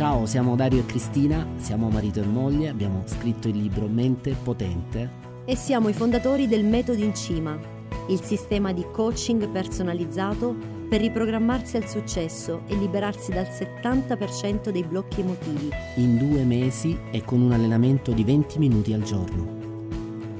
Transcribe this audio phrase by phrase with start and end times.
[0.00, 5.10] Ciao, siamo Dario e Cristina, siamo marito e moglie, abbiamo scritto il libro Mente Potente
[5.44, 7.58] e siamo i fondatori del Metodo in Cima,
[8.08, 10.56] il sistema di coaching personalizzato
[10.88, 15.68] per riprogrammarsi al successo e liberarsi dal 70% dei blocchi emotivi.
[15.96, 19.58] In due mesi e con un allenamento di 20 minuti al giorno.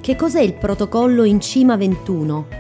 [0.01, 2.60] Che cos'è il protocollo in Cima 21?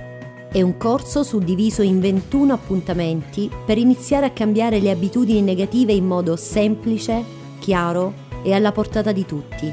[0.52, 6.04] È un corso suddiviso in 21 appuntamenti per iniziare a cambiare le abitudini negative in
[6.04, 7.22] modo semplice,
[7.60, 9.72] chiaro e alla portata di tutti.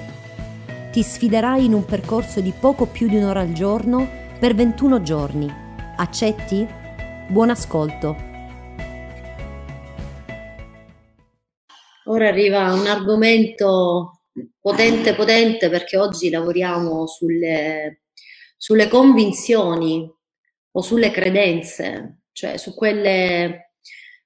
[0.92, 4.08] Ti sfiderai in un percorso di poco più di un'ora al giorno
[4.40, 5.52] per 21 giorni.
[5.96, 6.68] Accetti?
[7.28, 8.16] Buon ascolto!
[12.06, 14.20] Ora arriva un argomento
[14.62, 18.04] potente potente perché oggi lavoriamo sulle,
[18.56, 20.14] sulle convinzioni
[20.78, 23.74] o sulle credenze, cioè su quelle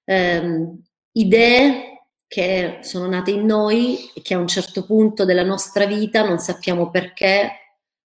[0.04, 0.82] ehm,
[1.14, 6.28] idee che sono nate in noi e che a un certo punto della nostra vita
[6.28, 7.52] non sappiamo perché,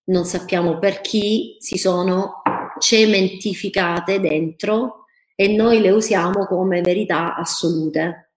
[0.05, 2.42] non sappiamo per chi si sono
[2.78, 8.30] cementificate dentro e noi le usiamo come verità assolute.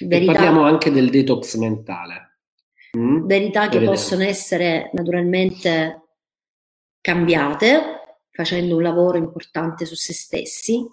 [0.00, 2.38] Verità, parliamo anche del detox mentale.
[2.96, 3.26] Mm?
[3.26, 6.00] Verità che possono essere naturalmente
[7.00, 8.01] cambiate
[8.32, 10.84] facendo un lavoro importante su se stessi,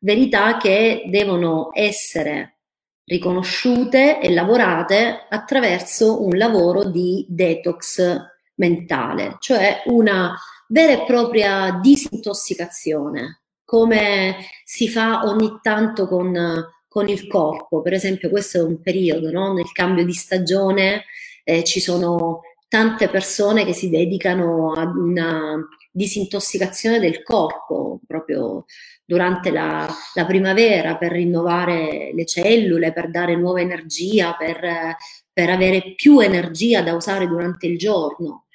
[0.00, 2.58] verità che devono essere
[3.04, 8.16] riconosciute e lavorate attraverso un lavoro di detox
[8.54, 10.34] mentale, cioè una
[10.68, 17.82] vera e propria disintossicazione, come si fa ogni tanto con, con il corpo.
[17.82, 19.52] Per esempio, questo è un periodo, no?
[19.52, 21.04] nel cambio di stagione
[21.44, 25.56] eh, ci sono tante persone che si dedicano ad una
[25.96, 28.66] disintossicazione del corpo proprio
[29.04, 34.96] durante la, la, primavera per rinnovare le cellule, per dare nuova energia, per,
[35.32, 38.46] per avere più energia da usare durante il giorno.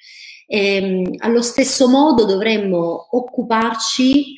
[0.46, 4.36] E, ehm, allo stesso modo dovremmo occuparci,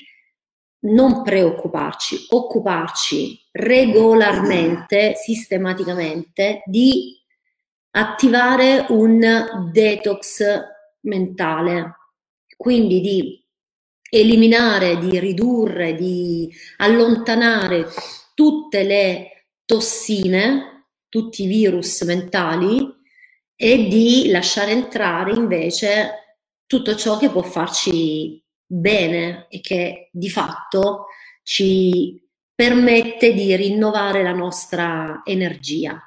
[0.87, 7.21] non preoccuparci, occuparci regolarmente, sistematicamente di
[7.91, 10.43] attivare un detox
[11.01, 11.97] mentale
[12.57, 13.45] quindi di
[14.11, 17.87] eliminare, di ridurre, di allontanare
[18.35, 22.93] tutte le tossine, tutti i virus mentali
[23.57, 31.07] e di lasciare entrare invece tutto ciò che può farci bene e che di fatto
[31.43, 32.21] ci
[32.55, 36.01] permette di rinnovare la nostra energia.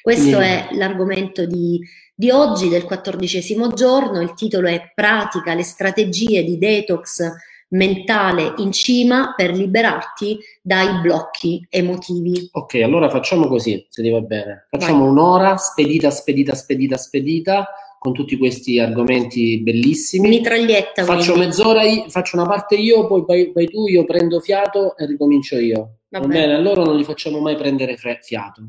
[0.00, 1.80] Questo è l'argomento di
[2.14, 4.20] di oggi, del quattordicesimo giorno.
[4.20, 7.32] Il titolo è Pratica le strategie di detox
[7.74, 12.48] mentale in cima per liberarti dai blocchi emotivi.
[12.52, 14.66] Ok, allora facciamo così, se ti va bene.
[14.68, 15.08] Facciamo Vai.
[15.08, 20.28] un'ora spedita, spedita, spedita, spedita con tutti questi argomenti bellissimi.
[20.28, 21.04] Mitraglietta.
[21.04, 21.46] Faccio quindi.
[21.46, 25.56] mezz'ora, io, faccio una parte io, poi vai, vai, tu, io prendo fiato e ricomincio
[25.56, 26.00] io.
[26.10, 26.40] Va, va bene.
[26.40, 28.62] bene, allora non li facciamo mai prendere fiato.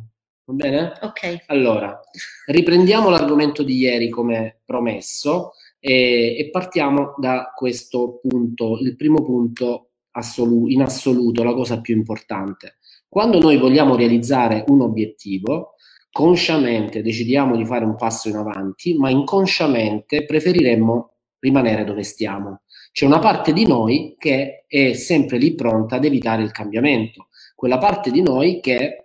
[0.47, 0.94] Va bene?
[1.01, 1.45] Ok.
[1.47, 2.00] Allora,
[2.45, 9.89] riprendiamo l'argomento di ieri come promesso e, e partiamo da questo punto, il primo punto
[10.11, 12.78] assolu- in assoluto, la cosa più importante.
[13.09, 15.73] Quando noi vogliamo realizzare un obiettivo,
[16.11, 22.62] consciamente decidiamo di fare un passo in avanti, ma inconsciamente preferiremmo rimanere dove stiamo.
[22.91, 27.77] C'è una parte di noi che è sempre lì pronta ad evitare il cambiamento, quella
[27.77, 29.05] parte di noi che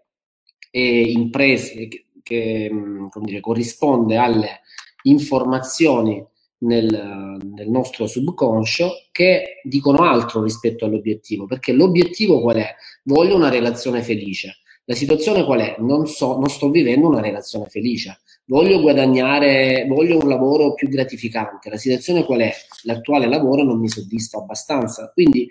[0.71, 2.71] e imprese che, che
[3.23, 4.61] dire, corrisponde alle
[5.03, 6.25] informazioni
[6.59, 12.75] nel, nel, nostro subconscio che dicono altro rispetto all'obiettivo, perché l'obiettivo qual è?
[13.05, 14.59] Voglio una relazione felice.
[14.85, 15.77] La situazione qual è?
[15.79, 18.21] Non so, non sto vivendo una relazione felice.
[18.47, 21.71] Voglio guadagnare, voglio un lavoro più gratificante.
[21.71, 22.53] La situazione qual è?
[22.83, 25.13] L'attuale lavoro non mi soddisfa abbastanza.
[25.15, 25.49] Quindi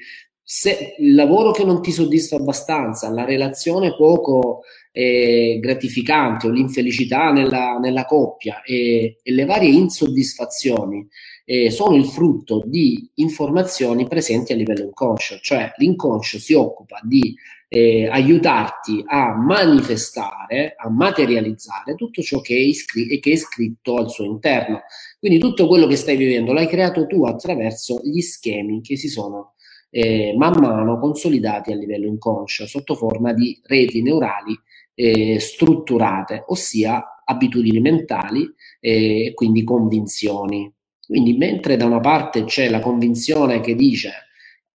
[0.51, 4.61] se il lavoro che non ti soddisfa abbastanza, la relazione poco
[4.91, 11.07] eh, gratificante o l'infelicità nella, nella coppia e, e, le varie insoddisfazioni
[11.45, 17.35] eh, sono il frutto di informazioni presenti a livello inconscio, cioè l'inconscio si occupa di
[17.67, 24.09] eh, aiutarti a manifestare, a materializzare tutto ciò che è, iscri- che è scritto al
[24.09, 24.81] suo interno.
[25.19, 29.53] Quindi tutto quello che stai vivendo l'hai creato tu attraverso gli schemi che si sono
[29.89, 34.57] eh, man mano consolidati a livello inconscio sotto forma di reti neurali
[34.93, 38.47] eh, strutturate, ossia abitudini mentali
[38.79, 40.71] e eh, quindi convinzioni.
[41.05, 44.11] Quindi mentre da una parte c'è la convinzione che dice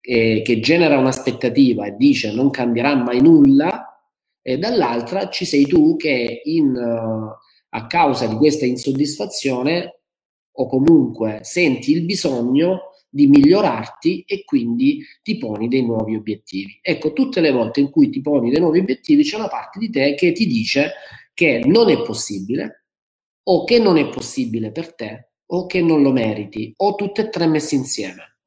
[0.05, 3.99] che genera un'aspettativa e dice non cambierà mai nulla,
[4.43, 10.01] dall'altra ci sei tu che in, a causa di questa insoddisfazione
[10.57, 16.81] o comunque senti il bisogno di migliorarti e quindi ti poni dei nuovi obiettivi.
[16.83, 19.89] Ecco, tutte le volte in cui ti poni dei nuovi obiettivi c'è una parte di
[19.89, 20.93] te che ti dice
[21.33, 22.87] che non è possibile
[23.45, 27.29] o che non è possibile per te o che non lo meriti o tutte e
[27.29, 28.39] tre messe insieme.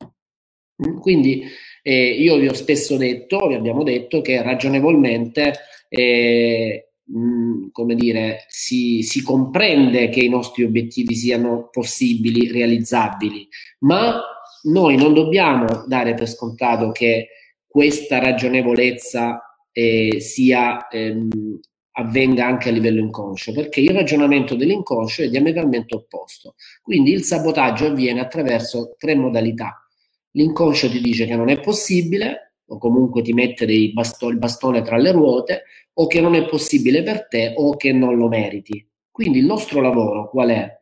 [0.85, 1.43] Mm, quindi
[1.81, 5.53] eh, io vi ho spesso detto, vi abbiamo detto che ragionevolmente
[5.87, 13.47] eh, mh, mm, come dire, si, si, comprende che i nostri obiettivi siano possibili, realizzabili,
[13.79, 14.21] ma
[14.67, 17.29] noi non dobbiamo dare per scontato che
[17.65, 19.41] questa ragionevolezza
[19.71, 21.59] eh, sia, ehm,
[21.91, 26.55] avvenga anche a livello inconscio, perché il ragionamento dell'inconscio è diametralmente opposto.
[26.81, 29.87] Quindi il sabotaggio avviene attraverso tre modalità.
[30.31, 34.97] L'inconscio ti dice che non è possibile, o comunque ti mette basto- il bastone tra
[34.97, 35.63] le ruote,
[35.93, 38.87] o che non è possibile per te, o che non lo meriti.
[39.09, 40.79] Quindi il nostro lavoro qual è?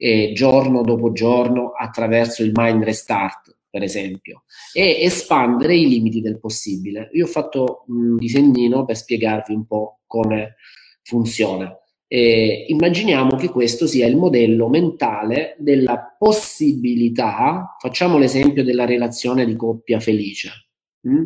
[0.00, 6.38] Eh, giorno dopo giorno attraverso il mind restart, per esempio, e espandere i limiti del
[6.38, 7.10] possibile.
[7.14, 10.54] Io ho fatto un disegnino per spiegarvi un po' come
[11.02, 11.76] funziona.
[12.06, 19.56] Eh, immaginiamo che questo sia il modello mentale della possibilità, facciamo l'esempio della relazione di
[19.56, 20.68] coppia felice.
[21.06, 21.24] Mm?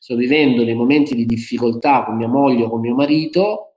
[0.00, 3.76] Sto vivendo dei momenti di difficoltà con mia moglie o con mio marito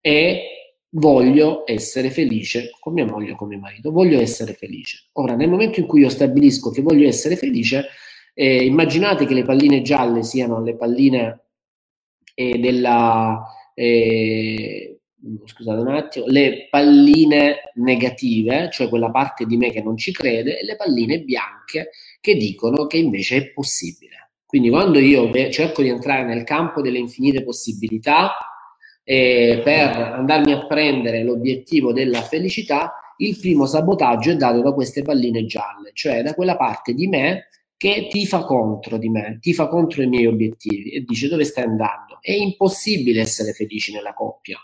[0.00, 0.59] e
[0.90, 5.08] voglio essere felice con mia moglie o con mio marito, voglio essere felice.
[5.12, 7.86] Ora, nel momento in cui io stabilisco che voglio essere felice,
[8.34, 11.40] eh, immaginate che le palline gialle siano le palline
[12.34, 13.42] eh, della...
[13.74, 14.94] Eh,
[15.44, 20.58] scusate un attimo, le palline negative, cioè quella parte di me che non ci crede,
[20.58, 21.90] e le palline bianche
[22.20, 24.30] che dicono che invece è possibile.
[24.46, 28.32] Quindi quando io cerco di entrare nel campo delle infinite possibilità
[29.02, 35.02] eh, per andarmi a prendere l'obiettivo della felicità, il primo sabotaggio è dato da queste
[35.02, 40.02] palline gialle, cioè da quella parte di me che tifa contro di me, tifa contro
[40.02, 42.18] i miei obiettivi e dice dove stai andando.
[42.20, 44.58] È impossibile essere felici nella coppia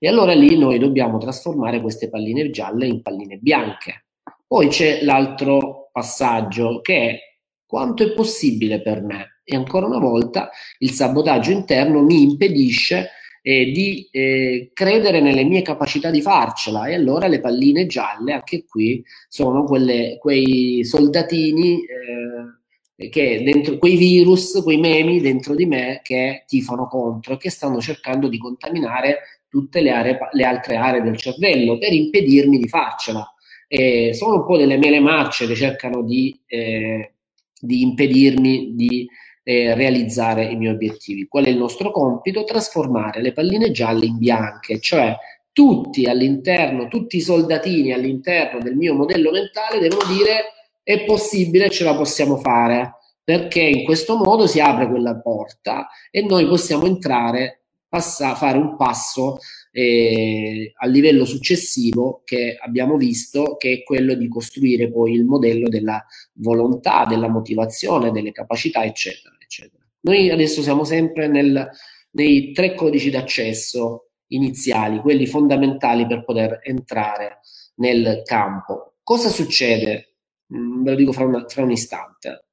[0.00, 4.06] e allora lì noi dobbiamo trasformare queste palline gialle in palline bianche.
[4.46, 7.18] Poi c'è l'altro passaggio che è
[7.66, 9.40] quanto è possibile per me.
[9.44, 13.10] E ancora una volta il sabotaggio interno mi impedisce
[13.42, 18.64] eh, di eh, credere nelle mie capacità di farcela e allora le palline gialle anche
[18.64, 26.00] qui sono quelle, quei soldatini eh, che dentro quei virus, quei memi dentro di me
[26.02, 31.02] che tifano contro e che stanno cercando di contaminare tutte le, aree, le altre aree
[31.02, 33.24] del cervello per impedirmi di farcela.
[33.68, 37.12] Eh, sono un po' delle mele marce che cercano di, eh,
[37.60, 39.06] di impedirmi di
[39.48, 41.26] eh, realizzare i miei obiettivi.
[41.26, 42.44] Qual è il nostro compito?
[42.44, 45.16] Trasformare le palline gialle in bianche, cioè
[45.52, 50.52] tutti all'interno, tutti i soldatini all'interno del mio modello mentale devono dire
[50.82, 56.20] è possibile, ce la possiamo fare, perché in questo modo si apre quella porta e
[56.22, 59.38] noi possiamo entrare passa, fare un passo
[59.72, 65.68] eh, a livello successivo che abbiamo visto che è quello di costruire poi il modello
[65.70, 69.82] della volontà, della motivazione, delle capacità, eccetera, eccetera.
[70.00, 71.68] Noi adesso siamo sempre nel,
[72.12, 77.40] nei tre codici d'accesso iniziali, quelli fondamentali per poter entrare
[77.76, 78.96] nel campo.
[79.02, 80.16] Cosa succede?
[80.54, 82.44] Mm, ve lo dico fra, una, fra un istante.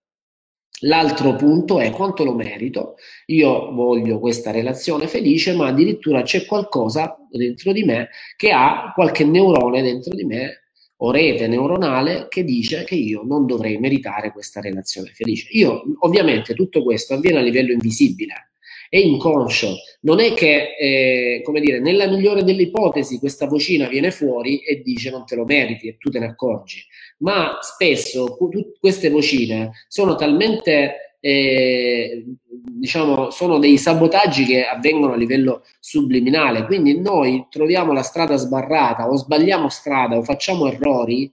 [0.79, 2.95] L'altro punto è quanto lo merito.
[3.27, 9.25] Io voglio questa relazione felice, ma addirittura c'è qualcosa dentro di me che ha qualche
[9.25, 10.64] neurone dentro di me
[10.97, 15.47] o rete neuronale che dice che io non dovrei meritare questa relazione felice.
[15.51, 18.51] Io, ovviamente, tutto questo avviene a livello invisibile,
[18.89, 19.75] è inconscio.
[20.01, 24.81] Non è che, eh, come dire, nella migliore delle ipotesi questa vocina viene fuori e
[24.81, 26.83] dice non te lo meriti e tu te ne accorgi
[27.17, 28.37] ma spesso
[28.79, 36.65] queste vocine sono talmente eh, diciamo sono dei sabotaggi che avvengono a livello subliminale.
[36.65, 41.31] Quindi noi troviamo la strada sbarrata o sbagliamo strada o facciamo errori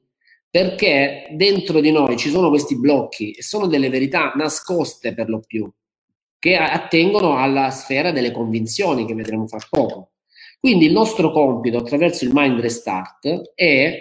[0.49, 5.41] perché dentro di noi ci sono questi blocchi e sono delle verità nascoste per lo
[5.47, 5.71] più
[6.39, 10.13] che attengono alla sfera delle convinzioni che vedremo fra poco.
[10.59, 13.99] Quindi il nostro compito attraverso il mind restart è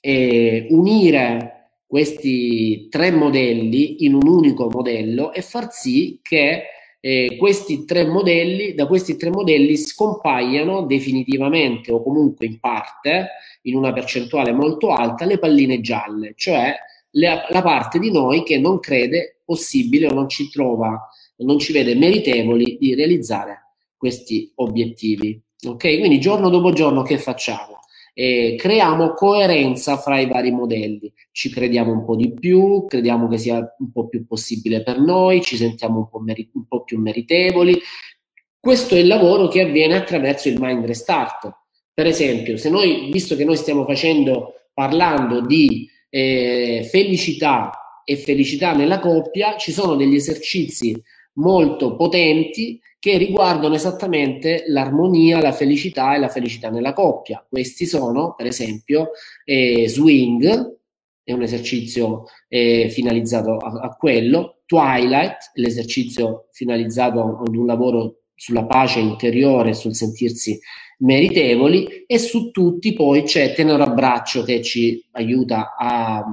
[0.00, 1.55] eh, unire
[1.86, 6.64] questi tre modelli in un unico modello e far sì che
[7.00, 13.28] eh, questi tre modelli, da questi tre modelli scompaiano definitivamente o comunque in parte,
[13.62, 16.74] in una percentuale molto alta, le palline gialle, cioè
[17.10, 21.72] le, la parte di noi che non crede possibile o non ci trova, non ci
[21.72, 25.40] vede meritevoli di realizzare questi obiettivi.
[25.64, 25.98] Ok?
[25.98, 27.75] Quindi giorno dopo giorno che facciamo?
[28.18, 33.36] Eh, creiamo coerenza fra i vari modelli, ci crediamo un po' di più, crediamo che
[33.36, 36.98] sia un po' più possibile per noi, ci sentiamo un po', meri- un po più
[36.98, 37.78] meritevoli.
[38.58, 41.52] Questo è il lavoro che avviene attraverso il mind restart.
[41.92, 48.72] Per esempio, se noi, visto che noi stiamo facendo, parlando di eh, felicità e felicità
[48.72, 50.98] nella coppia, ci sono degli esercizi
[51.36, 57.44] molto potenti che riguardano esattamente l'armonia, la felicità e la felicità nella coppia.
[57.48, 59.10] Questi sono, per esempio,
[59.44, 60.74] eh, swing,
[61.22, 68.64] è un esercizio eh, finalizzato a, a, quello, twilight, l'esercizio finalizzato ad un lavoro sulla
[68.64, 70.58] pace interiore, sul sentirsi
[70.98, 76.24] meritevoli e su tutti poi c'è tenero abbraccio che ci aiuta a,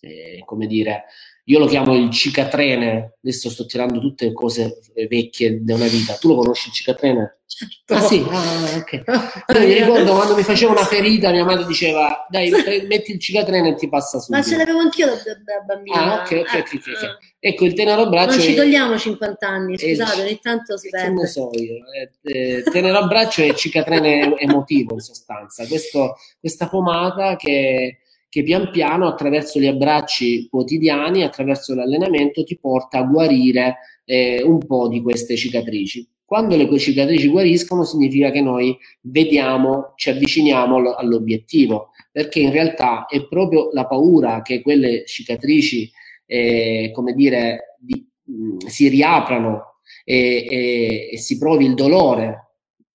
[0.00, 1.04] eh, come dire,
[1.46, 6.14] io lo chiamo il cicatrene, adesso sto tirando tutte cose vecchie di una vita.
[6.14, 7.40] Tu lo conosci il cicatrene?
[7.46, 7.94] Certo.
[7.94, 9.58] Ah sì, ah, ok.
[9.60, 12.50] mi ricordo quando mi faceva una ferita, mia madre diceva dai
[12.88, 14.32] metti il cicatrene e ti passa su.
[14.32, 16.14] Ma ce l'avevo anch'io da, da bambina.
[16.14, 16.72] Ah, ok, ok, ok.
[16.74, 17.08] okay.
[17.08, 17.18] Ah.
[17.38, 18.36] Ecco, il tenero abbraccio...
[18.36, 21.12] Non ci togliamo 50 anni, scusate, ogni tanto si perde.
[21.12, 21.74] Non so io.
[22.22, 25.66] Eh, tenero abbraccio è cicatrene emotivo in sostanza.
[25.66, 27.98] Questo, questa pomata che
[28.34, 34.58] che pian piano attraverso gli abbracci quotidiani, attraverso l'allenamento, ti porta a guarire eh, un
[34.58, 36.04] po' di queste cicatrici.
[36.24, 43.24] Quando le cicatrici guariscono significa che noi vediamo, ci avviciniamo all'obiettivo, perché in realtà è
[43.28, 45.88] proprio la paura che quelle cicatrici,
[46.26, 52.43] eh, come dire, di, mh, si riaprano e, e, e si provi il dolore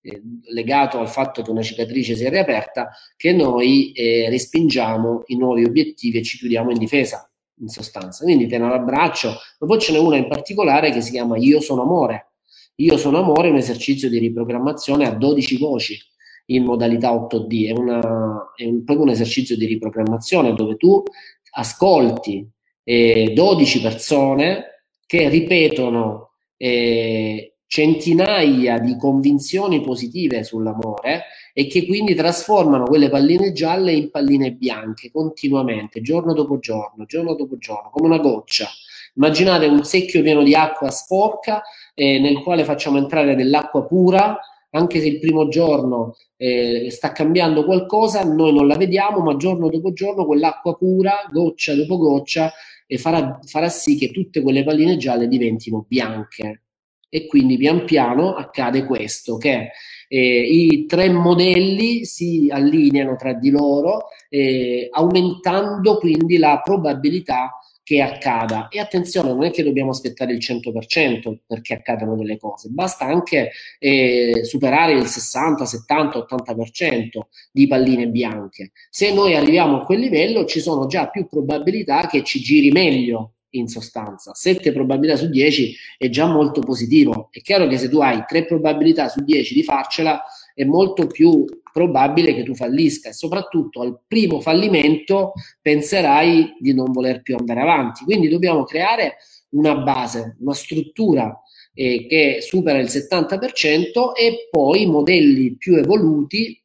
[0.01, 5.37] eh, legato al fatto che una cicatrice si è riaperta, che noi eh, respingiamo i
[5.37, 7.29] nuovi obiettivi e ci chiudiamo in difesa,
[7.59, 8.23] in sostanza.
[8.23, 11.81] Quindi tenere l'abbraccio, ma poi ce n'è una in particolare che si chiama Io sono
[11.81, 12.31] amore.
[12.75, 15.99] Io sono amore è un esercizio di riprogrammazione a 12 voci
[16.45, 21.03] in modalità 8D, è, una, è un, proprio un esercizio di riprogrammazione dove tu
[21.51, 22.47] ascolti
[22.83, 32.85] eh, 12 persone che ripetono eh, centinaia di convinzioni positive sull'amore e che quindi trasformano
[32.85, 38.17] quelle palline gialle in palline bianche continuamente, giorno dopo giorno, giorno dopo giorno, come una
[38.17, 38.67] goccia.
[39.13, 41.61] Immaginate un secchio pieno di acqua sporca
[41.93, 44.39] eh, nel quale facciamo entrare dell'acqua pura,
[44.71, 49.69] anche se il primo giorno eh, sta cambiando qualcosa, noi non la vediamo, ma giorno
[49.69, 52.51] dopo giorno quell'acqua pura, goccia dopo goccia,
[52.87, 56.63] eh, farà, farà sì che tutte quelle palline gialle diventino bianche
[57.09, 59.71] e quindi pian piano accade questo, che
[60.07, 68.01] eh, i tre modelli si allineano tra di loro, eh, aumentando quindi la probabilità che
[68.01, 68.67] accada.
[68.67, 73.49] E attenzione, non è che dobbiamo aspettare il 100% perché accadano delle cose, basta anche
[73.79, 77.19] eh, superare il 60, 70, 80%
[77.51, 78.73] di palline bianche.
[78.91, 83.33] Se noi arriviamo a quel livello ci sono già più probabilità che ci giri meglio
[83.51, 84.33] in sostanza.
[84.33, 87.29] 7 probabilità su 10 è già molto positivo.
[87.31, 91.45] È chiaro che se tu hai 3 probabilità su 10 di farcela, è molto più
[91.71, 97.61] probabile che tu fallisca e soprattutto al primo fallimento penserai di non voler più andare
[97.61, 98.03] avanti.
[98.03, 99.17] Quindi dobbiamo creare
[99.51, 101.41] una base, una struttura
[101.73, 106.61] eh, che supera il 70% e poi modelli più evoluti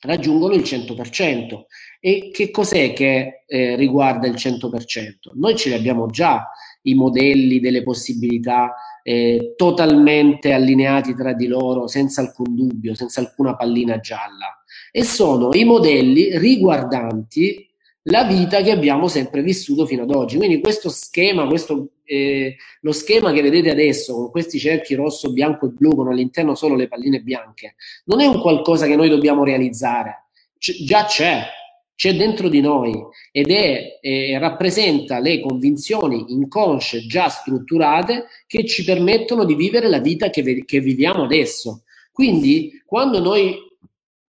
[0.00, 1.62] raggiungono il 100%.
[2.06, 5.30] E che cos'è che eh, riguarda il 100%?
[5.36, 6.50] Noi ce li abbiamo già
[6.82, 13.56] i modelli delle possibilità eh, totalmente allineati tra di loro, senza alcun dubbio, senza alcuna
[13.56, 14.62] pallina gialla.
[14.92, 17.66] E sono i modelli riguardanti
[18.02, 20.36] la vita che abbiamo sempre vissuto fino ad oggi.
[20.36, 25.64] Quindi questo schema, questo, eh, lo schema che vedete adesso con questi cerchi rosso, bianco
[25.64, 29.42] e blu con all'interno solo le palline bianche, non è un qualcosa che noi dobbiamo
[29.42, 30.26] realizzare,
[30.58, 31.44] C- già c'è,
[31.94, 32.92] c'è dentro di noi
[33.30, 40.00] ed è, eh, rappresenta le convinzioni inconsce già strutturate che ci permettono di vivere la
[40.00, 41.84] vita che, che viviamo adesso.
[42.12, 43.56] Quindi quando noi,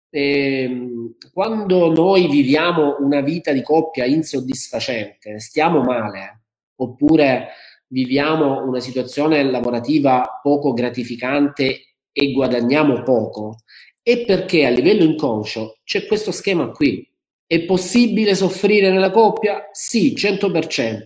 [0.09, 0.87] eh,
[1.33, 6.43] quando noi viviamo una vita di coppia insoddisfacente, stiamo male,
[6.77, 7.49] oppure
[7.87, 13.57] viviamo una situazione lavorativa poco gratificante e guadagniamo poco,
[14.01, 17.07] è perché a livello inconscio c'è questo schema qui
[17.47, 19.69] è possibile soffrire nella coppia?
[19.71, 21.01] Sì, 100%.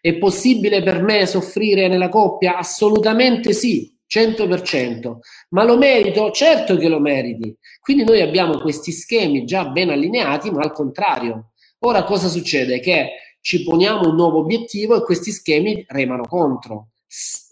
[0.00, 2.56] È possibile per me soffrire nella coppia?
[2.56, 5.16] Assolutamente sì, 100%.
[5.50, 6.30] Ma lo merito?
[6.30, 7.54] Certo che lo meriti.
[7.80, 11.52] Quindi noi abbiamo questi schemi già ben allineati, ma al contrario.
[11.80, 12.80] Ora cosa succede?
[12.80, 16.88] Che ci poniamo un nuovo obiettivo e questi schemi remano contro.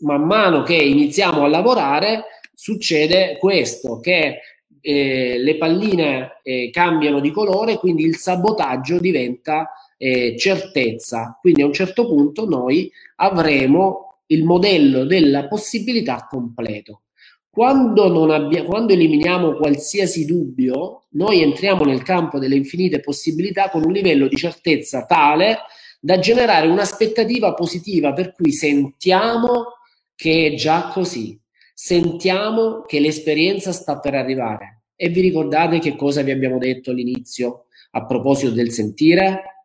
[0.01, 4.39] Man mano che iniziamo a lavorare, succede questo, che
[4.81, 11.39] eh, le palline eh, cambiano di colore, quindi il sabotaggio diventa eh, certezza.
[11.41, 17.03] Quindi a un certo punto noi avremo il modello della possibilità completo.
[17.51, 23.93] Quando, abbia, quando eliminiamo qualsiasi dubbio, noi entriamo nel campo delle infinite possibilità con un
[23.93, 25.59] livello di certezza tale
[26.01, 29.75] da generare un'aspettativa positiva per cui sentiamo
[30.15, 31.39] che è già così,
[31.83, 34.83] sentiamo che l'esperienza sta per arrivare.
[34.95, 39.65] E vi ricordate che cosa vi abbiamo detto all'inizio a proposito del sentire?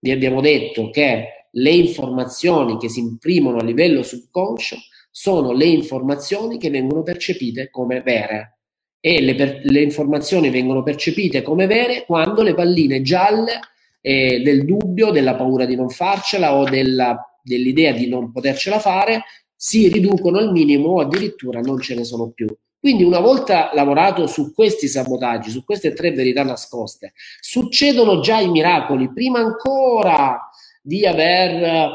[0.00, 4.76] Vi abbiamo detto che le informazioni che si imprimono a livello subconscio
[5.12, 8.58] sono le informazioni che vengono percepite come vere
[8.98, 13.60] e le, per, le informazioni vengono percepite come vere quando le palline gialle
[14.00, 19.22] eh, del dubbio, della paura di non farcela o della, dell'idea di non potercela fare
[19.56, 22.46] si riducono al minimo o addirittura non ce ne sono più.
[22.84, 28.50] Quindi una volta lavorato su questi sabotaggi, su queste tre verità nascoste, succedono già i
[28.50, 30.38] miracoli, prima ancora
[30.82, 31.92] di aver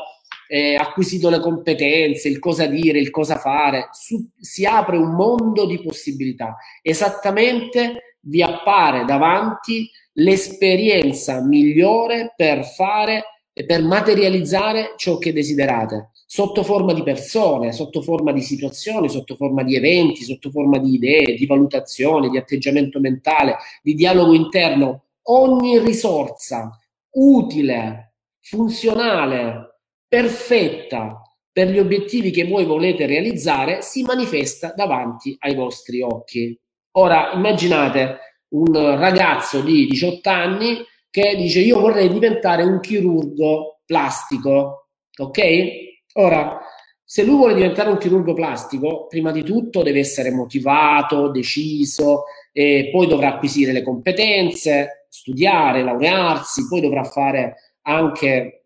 [0.47, 5.67] eh, acquisito le competenze, il cosa dire, il cosa fare, su, si apre un mondo
[5.67, 6.55] di possibilità.
[6.81, 16.61] Esattamente vi appare davanti l'esperienza migliore per fare e per materializzare ciò che desiderate sotto
[16.63, 21.33] forma di persone, sotto forma di situazioni, sotto forma di eventi, sotto forma di idee,
[21.33, 25.05] di valutazioni, di atteggiamento mentale, di dialogo interno.
[25.23, 26.69] Ogni risorsa
[27.13, 31.19] utile, funzionale, perfetta
[31.51, 36.55] per gli obiettivi che voi volete realizzare si manifesta davanti ai vostri occhi.
[36.91, 38.19] Ora immaginate
[38.49, 40.77] un ragazzo di 18 anni
[41.09, 45.88] che dice io vorrei diventare un chirurgo plastico, ok?
[46.13, 46.59] Ora,
[47.03, 52.89] se lui vuole diventare un chirurgo plastico, prima di tutto deve essere motivato, deciso, e
[52.91, 58.59] poi dovrà acquisire le competenze, studiare, laurearsi, poi dovrà fare anche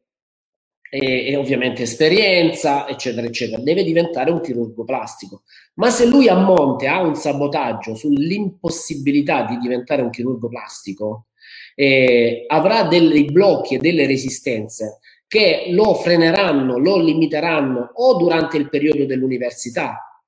[0.90, 3.62] e, e, ovviamente esperienza, eccetera, eccetera.
[3.62, 5.42] Deve diventare un chirurgo plastico.
[5.76, 11.28] Ma se lui a monte ha un sabotaggio sull'impossibilità di diventare un chirurgo plastico,
[11.76, 15.00] eh, avrà dei blocchi e delle resistenze
[15.34, 20.22] che lo freneranno, lo limiteranno o durante il periodo dell'università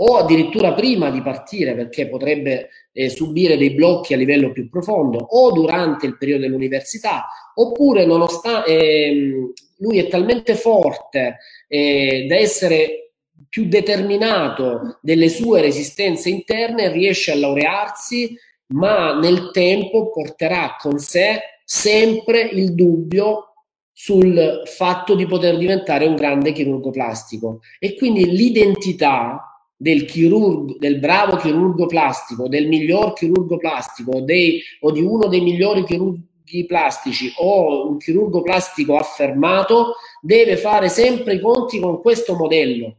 [0.00, 5.16] o addirittura prima di partire perché potrebbe eh, subire dei blocchi a livello più profondo
[5.16, 13.12] o durante il periodo dell'università oppure nonostante eh, lui è talmente forte eh, da essere
[13.48, 18.36] più determinato delle sue resistenze interne riesce a laurearsi
[18.74, 23.53] ma nel tempo porterà con sé sempre il dubbio
[23.96, 30.98] sul fatto di poter diventare un grande chirurgo plastico e quindi l'identità del chirurgo, del
[30.98, 37.32] bravo chirurgo plastico, del miglior chirurgo plastico dei, o di uno dei migliori chirurghi plastici
[37.36, 42.96] o un chirurgo plastico affermato deve fare sempre i conti con questo modello.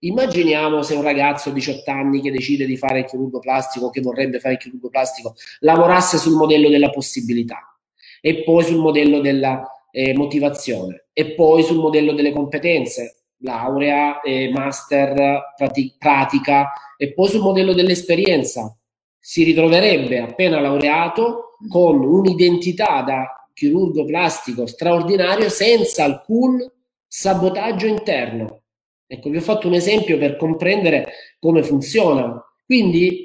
[0.00, 4.00] Immaginiamo se un ragazzo di 18 anni che decide di fare il chirurgo plastico, che
[4.00, 7.78] vorrebbe fare il chirurgo plastico, lavorasse sul modello della possibilità
[8.20, 14.50] e poi sul modello della eh, motivazione e poi sul modello delle competenze, laurea, eh,
[14.50, 18.76] master, prati- pratica e poi sul modello dell'esperienza.
[19.18, 26.58] Si ritroverebbe appena laureato con un'identità da chirurgo plastico straordinario senza alcun
[27.06, 28.64] sabotaggio interno.
[29.06, 32.38] Ecco, vi ho fatto un esempio per comprendere come funziona.
[32.66, 33.24] Quindi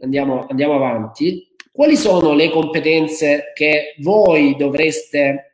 [0.00, 1.46] andiamo, andiamo avanti.
[1.70, 5.49] Quali sono le competenze che voi dovreste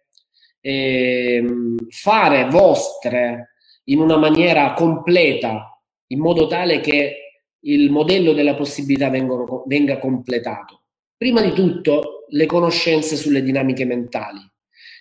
[0.67, 1.45] eh,
[1.91, 3.53] fare vostre
[3.85, 10.83] in una maniera completa, in modo tale che il modello della possibilità vengono, venga completato.
[11.17, 14.41] Prima di tutto le conoscenze sulle dinamiche mentali.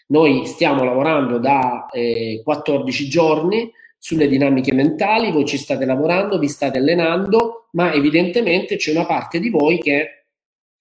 [0.08, 6.48] Noi stiamo lavorando da eh, 14 giorni sulle dinamiche mentali, voi ci state lavorando, vi
[6.48, 10.28] state allenando, ma evidentemente c'è una parte di voi che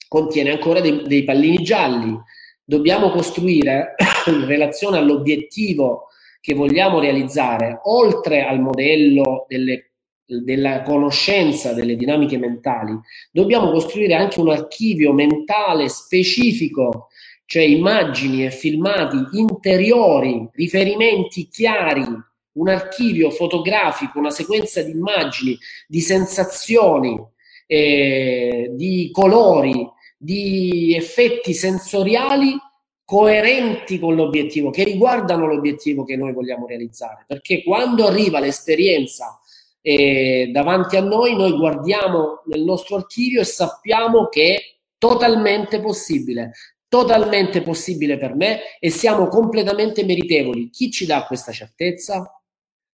[0.06, 2.14] contiene ancora dei, dei pallini gialli,
[2.62, 3.94] dobbiamo costruire
[4.26, 6.08] in relazione all'obiettivo
[6.40, 9.92] che vogliamo realizzare, oltre al modello delle,
[10.26, 12.92] della conoscenza delle dinamiche mentali,
[13.30, 17.08] dobbiamo costruire anche un archivio mentale specifico,
[17.46, 22.04] cioè immagini e filmati interiori, riferimenti chiari,
[22.52, 25.56] un archivio fotografico, una sequenza di immagini,
[25.86, 27.18] di sensazioni,
[27.66, 32.56] eh, di colori, di effetti sensoriali
[33.04, 37.24] coerenti con l'obiettivo, che riguardano l'obiettivo che noi vogliamo realizzare.
[37.26, 39.38] Perché quando arriva l'esperienza
[39.80, 44.60] eh, davanti a noi, noi guardiamo nel nostro archivio e sappiamo che è
[44.96, 46.52] totalmente possibile,
[46.88, 50.70] totalmente possibile per me e siamo completamente meritevoli.
[50.70, 52.40] Chi ci dà questa certezza?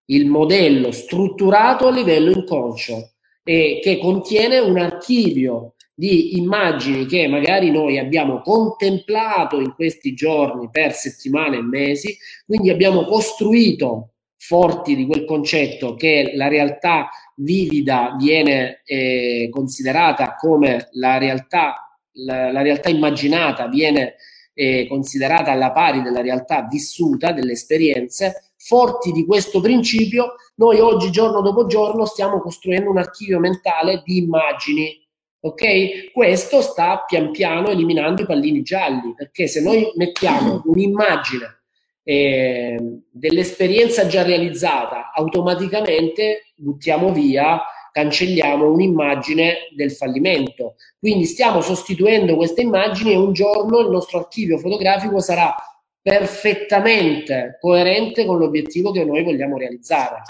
[0.07, 3.13] Il modello strutturato a livello inconscio
[3.43, 10.69] e che contiene un archivio di immagini che magari noi abbiamo contemplato in questi giorni
[10.69, 18.15] per settimane e mesi, quindi abbiamo costruito forti di quel concetto che la realtà vivida
[18.19, 24.15] viene eh, considerata come la realtà, la, la realtà immaginata viene
[24.53, 31.11] eh, considerata alla pari della realtà vissuta, delle esperienze, forti di questo principio, noi oggi,
[31.11, 35.04] giorno dopo giorno, stiamo costruendo un archivio mentale di immagini.
[35.45, 36.11] Ok?
[36.11, 41.59] Questo sta pian piano eliminando i pallini gialli, perché se noi mettiamo un'immagine
[42.03, 42.79] eh,
[43.11, 50.77] dell'esperienza già realizzata, automaticamente buttiamo via, cancelliamo un'immagine del fallimento.
[50.99, 55.55] Quindi stiamo sostituendo queste immagini e un giorno il nostro archivio fotografico sarà
[56.01, 60.23] perfettamente coerente con l'obiettivo che noi vogliamo realizzare.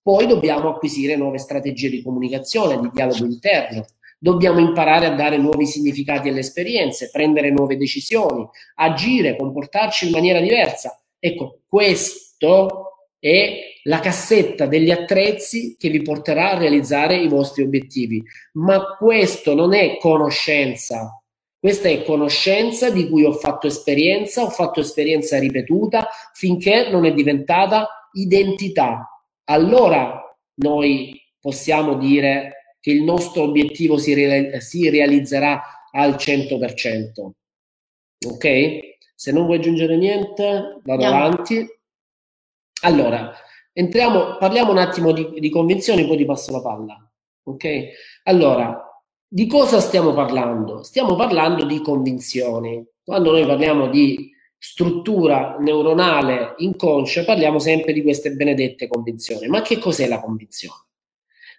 [0.00, 3.84] Poi dobbiamo acquisire nuove strategie di comunicazione, di dialogo interno.
[4.18, 8.46] Dobbiamo imparare a dare nuovi significati alle esperienze, prendere nuove decisioni,
[8.76, 11.00] agire, comportarci in maniera diversa.
[11.18, 18.22] Ecco, questo è la cassetta degli attrezzi che vi porterà a realizzare i vostri obiettivi.
[18.54, 21.22] Ma questo non è conoscenza,
[21.64, 27.14] questa è conoscenza di cui ho fatto esperienza, ho fatto esperienza ripetuta finché non è
[27.14, 29.08] diventata identità.
[29.44, 30.20] Allora
[30.56, 37.30] noi possiamo dire che il nostro obiettivo si, re- si realizzerà al 100%.
[38.26, 38.78] Ok?
[39.14, 41.24] Se non vuoi aggiungere niente, vado Andiamo.
[41.24, 41.66] avanti.
[42.82, 43.32] Allora,
[43.72, 47.10] entriamo, parliamo un attimo di, di convinzioni, poi ti passo la palla.
[47.44, 47.64] Ok?
[48.24, 48.78] Allora,
[49.26, 50.82] di cosa stiamo parlando?
[50.82, 52.86] Stiamo parlando di convinzioni.
[53.02, 59.46] Quando noi parliamo di struttura neuronale inconscia, parliamo sempre di queste benedette convinzioni.
[59.46, 60.83] Ma che cos'è la convinzione?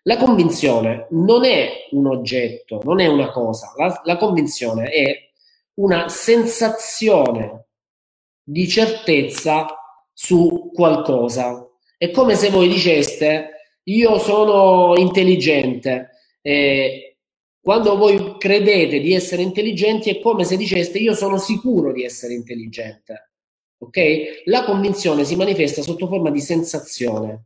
[0.08, 3.74] La convinzione non è un oggetto, non è una cosa.
[3.76, 5.32] La, la convinzione è
[5.76, 7.66] una sensazione
[8.44, 9.66] di certezza
[10.14, 11.68] su qualcosa.
[11.98, 16.12] È come se voi diceste io sono intelligente.
[16.42, 17.18] Eh,
[17.60, 22.36] quando voi credete di essere intelligenti è come se diceste io sono sicuro di essere
[22.36, 23.32] intelligente.
[23.80, 24.44] Ok?
[24.46, 27.46] La convinzione si manifesta sotto forma di sensazione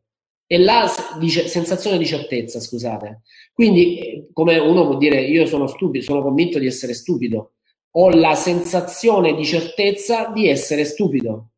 [0.52, 3.22] e la sensazione di certezza, scusate.
[3.54, 7.52] Quindi, eh, come uno può dire io sono stupido, sono convinto di essere stupido,
[7.92, 11.52] ho la sensazione di certezza di essere stupido,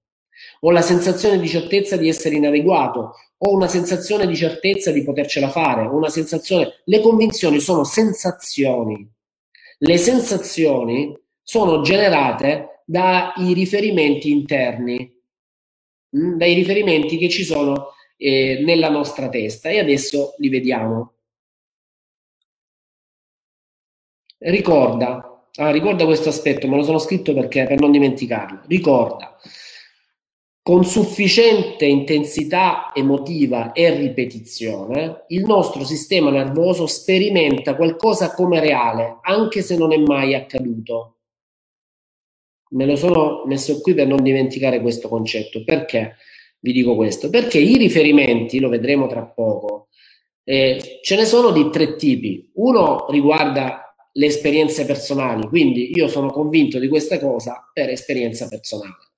[0.60, 5.50] ho la sensazione di certezza di essere inadeguato, ho una sensazione di certezza di potercela
[5.50, 9.10] fare, ho una sensazione, le convinzioni sono sensazioni.
[9.78, 14.98] Le sensazioni sono generate dai riferimenti interni,
[16.18, 21.14] mm, dai riferimenti che ci sono eh, nella nostra testa e adesso li vediamo.
[24.38, 28.62] Ricorda, ah, ricorda questo aspetto, me lo sono scritto perché per non dimenticarlo.
[28.68, 29.38] Ricorda,
[30.62, 39.64] con sufficiente intensità emotiva e ripetizione, il nostro sistema nervoso sperimenta qualcosa come reale, anche
[39.64, 41.18] se non è mai accaduto.
[42.72, 45.64] Me lo sono messo qui per non dimenticare questo concetto.
[45.64, 46.16] Perché
[46.62, 47.30] vi dico questo?
[47.30, 49.88] Perché i riferimenti, lo vedremo tra poco,
[50.44, 52.50] eh, ce ne sono di tre tipi.
[52.56, 59.12] Uno riguarda le esperienze personali, quindi io sono convinto di questa cosa per esperienza personale.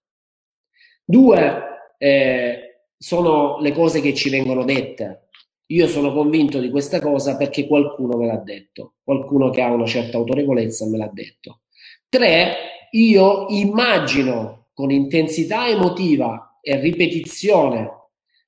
[1.04, 1.62] Due,
[1.98, 5.28] eh, sono le cose che ci vengono dette.
[5.68, 9.86] Io sono convinto di questa cosa perché qualcuno me l'ha detto, qualcuno che ha una
[9.86, 11.62] certa autorevolezza me l'ha detto.
[12.08, 12.56] Tre,
[12.92, 17.92] io immagino con intensità emotiva e ripetizione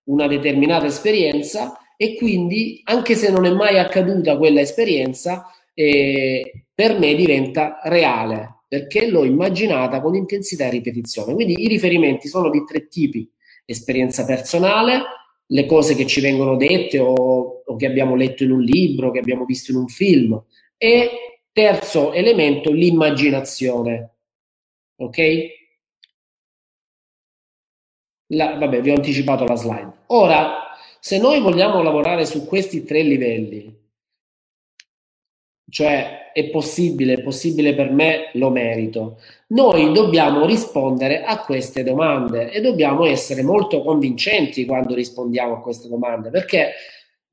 [0.06, 6.98] una determinata esperienza e quindi, anche se non è mai accaduta quella esperienza, eh, per
[6.98, 11.34] me diventa reale, perché l'ho immaginata con intensità e ripetizione.
[11.34, 13.30] Quindi i riferimenti sono di tre tipi:
[13.66, 15.02] esperienza personale,
[15.48, 17.14] le cose che ci vengono dette o,
[17.66, 20.42] o che abbiamo letto in un libro, che abbiamo visto in un film,
[20.78, 21.10] e
[21.52, 24.16] terzo elemento, l'immaginazione.
[24.98, 25.18] Ok?
[28.28, 29.92] La, vabbè, vi ho anticipato la slide.
[30.08, 33.84] Ora, se noi vogliamo lavorare su questi tre livelli,
[35.70, 39.20] cioè è possibile, è possibile per me, lo merito.
[39.48, 45.88] Noi dobbiamo rispondere a queste domande e dobbiamo essere molto convincenti quando rispondiamo a queste
[45.88, 46.74] domande, perché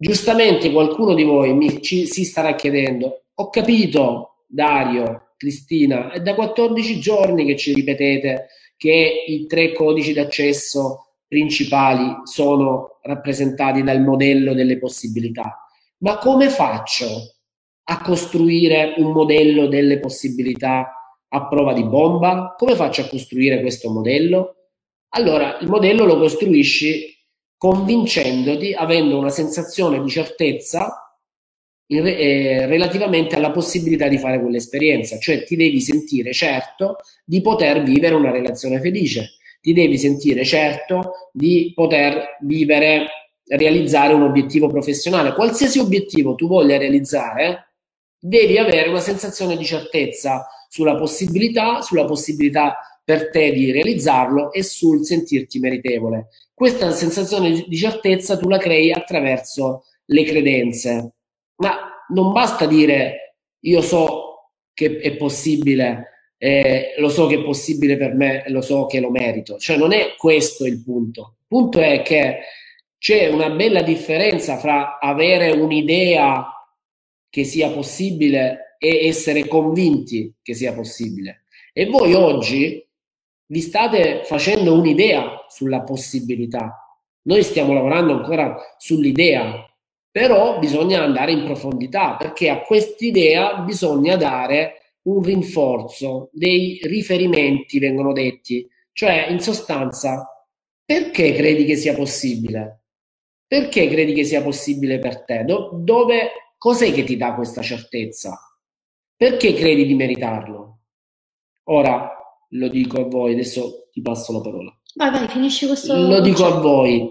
[0.02, 6.34] Giustamente qualcuno di voi mi, ci, si starà chiedendo, ho capito Dario, Cristina, è da
[6.34, 8.48] 14 giorni che ci ripetete
[8.82, 15.64] che i tre codici d'accesso principali sono rappresentati dal modello delle possibilità.
[15.98, 17.06] Ma come faccio
[17.84, 22.56] a costruire un modello delle possibilità a prova di bomba?
[22.58, 24.56] Come faccio a costruire questo modello?
[25.10, 27.06] Allora, il modello lo costruisci
[27.56, 31.01] convincendoti, avendo una sensazione di certezza
[31.98, 38.14] eh, relativamente alla possibilità di fare quell'esperienza, cioè ti devi sentire certo di poter vivere
[38.14, 43.06] una relazione felice, ti devi sentire certo di poter vivere,
[43.46, 45.34] realizzare un obiettivo professionale.
[45.34, 47.74] Qualsiasi obiettivo tu voglia realizzare,
[48.18, 54.62] devi avere una sensazione di certezza sulla possibilità, sulla possibilità per te di realizzarlo e
[54.62, 56.28] sul sentirti meritevole.
[56.54, 61.14] Questa sensazione di certezza tu la crei attraverso le credenze,
[62.12, 68.14] non basta dire io so che è possibile, eh, lo so che è possibile per
[68.14, 69.58] me, lo so che lo merito.
[69.58, 71.36] Cioè non è questo il punto.
[71.40, 72.40] Il punto è che
[72.98, 76.46] c'è una bella differenza fra avere un'idea
[77.28, 81.44] che sia possibile e essere convinti che sia possibile.
[81.72, 82.86] E voi oggi
[83.46, 86.86] vi state facendo un'idea sulla possibilità.
[87.22, 89.71] Noi stiamo lavorando ancora sull'idea,
[90.12, 98.12] però bisogna andare in profondità perché a quest'idea bisogna dare un rinforzo, dei riferimenti vengono
[98.12, 100.26] detti, cioè in sostanza
[100.84, 102.82] perché credi che sia possibile?
[103.46, 105.44] Perché credi che sia possibile per te?
[105.44, 108.38] Do- dove, cos'è che ti dà questa certezza?
[109.16, 110.80] Perché credi di meritarlo?
[111.64, 112.10] Ora,
[112.50, 114.78] lo dico a voi, adesso ti passo la parola.
[114.94, 115.94] Vai, vai, finisci questo.
[115.94, 117.10] Lo dico a voi.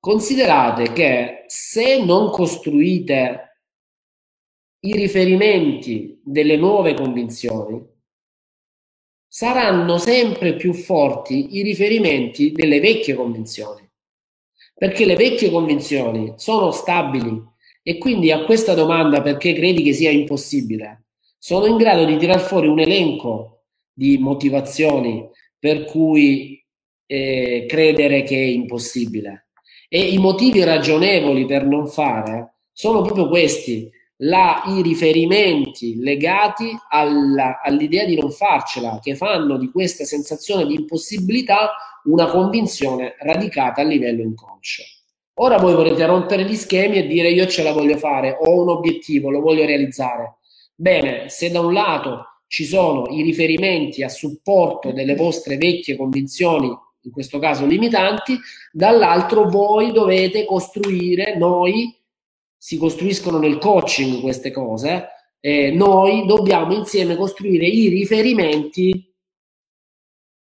[0.00, 3.64] Considerate che se non costruite
[4.86, 7.86] i riferimenti delle nuove convinzioni,
[9.28, 13.86] saranno sempre più forti i riferimenti delle vecchie convinzioni.
[14.74, 17.38] Perché le vecchie convinzioni sono stabili
[17.82, 22.40] e quindi a questa domanda perché credi che sia impossibile, sono in grado di tirar
[22.40, 26.64] fuori un elenco di motivazioni per cui
[27.04, 29.49] eh, credere che è impossibile.
[29.92, 37.60] E i motivi ragionevoli per non fare sono proprio questi, la, i riferimenti legati alla,
[37.60, 41.72] all'idea di non farcela, che fanno di questa sensazione di impossibilità
[42.04, 44.84] una convinzione radicata a livello inconscio.
[45.40, 48.68] Ora voi volete rompere gli schemi e dire io ce la voglio fare, ho un
[48.68, 50.36] obiettivo, lo voglio realizzare.
[50.74, 56.70] Bene, se da un lato ci sono i riferimenti a supporto delle vostre vecchie convinzioni,
[57.02, 58.38] in questo caso limitanti,
[58.72, 61.96] dall'altro voi dovete costruire, noi
[62.56, 65.08] si costruiscono nel coaching queste cose,
[65.40, 69.14] eh, noi dobbiamo insieme costruire i riferimenti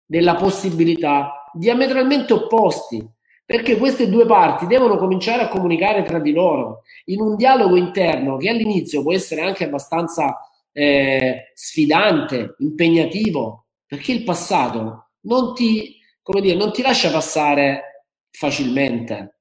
[0.05, 3.05] della possibilità diametralmente opposti,
[3.45, 6.83] perché queste due parti devono cominciare a comunicare tra di loro.
[7.05, 14.23] In un dialogo interno che all'inizio può essere anche abbastanza eh, sfidante, impegnativo, perché il
[14.23, 15.96] passato non ti,
[16.27, 19.37] come dire, non ti lascia passare facilmente,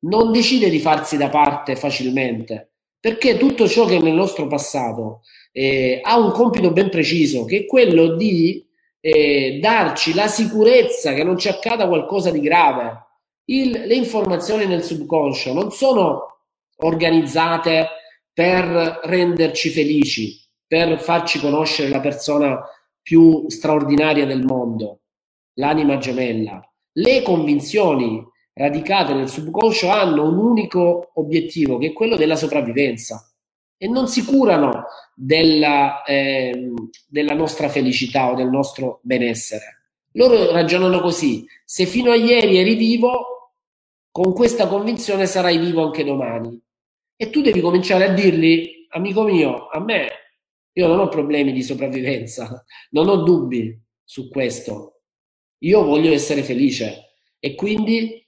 [0.00, 5.22] non decide di farsi da parte facilmente, perché tutto ciò che è nel nostro passato
[5.52, 8.62] eh, ha un compito ben preciso, che è quello di
[9.00, 13.06] eh, darci la sicurezza che non ci accada qualcosa di grave.
[13.46, 16.40] Il, le informazioni nel subconscio non sono
[16.80, 17.88] organizzate
[18.30, 22.62] per renderci felici, per farci conoscere la persona
[23.00, 25.04] più straordinaria del mondo,
[25.58, 26.60] l'anima gemella.
[26.92, 33.22] Le convinzioni radicate nel subconscio hanno un unico obiettivo, che è quello della sopravvivenza
[33.80, 36.72] e non si curano della, eh,
[37.06, 39.76] della nostra felicità o del nostro benessere.
[40.12, 43.52] Loro ragionano così, se fino a ieri eri vivo,
[44.10, 46.60] con questa convinzione sarai vivo anche domani.
[47.14, 50.08] E tu devi cominciare a dirgli, amico mio, a me
[50.72, 54.97] io non ho problemi di sopravvivenza, non ho dubbi su questo.
[55.60, 57.04] Io voglio essere felice.
[57.40, 58.22] E quindi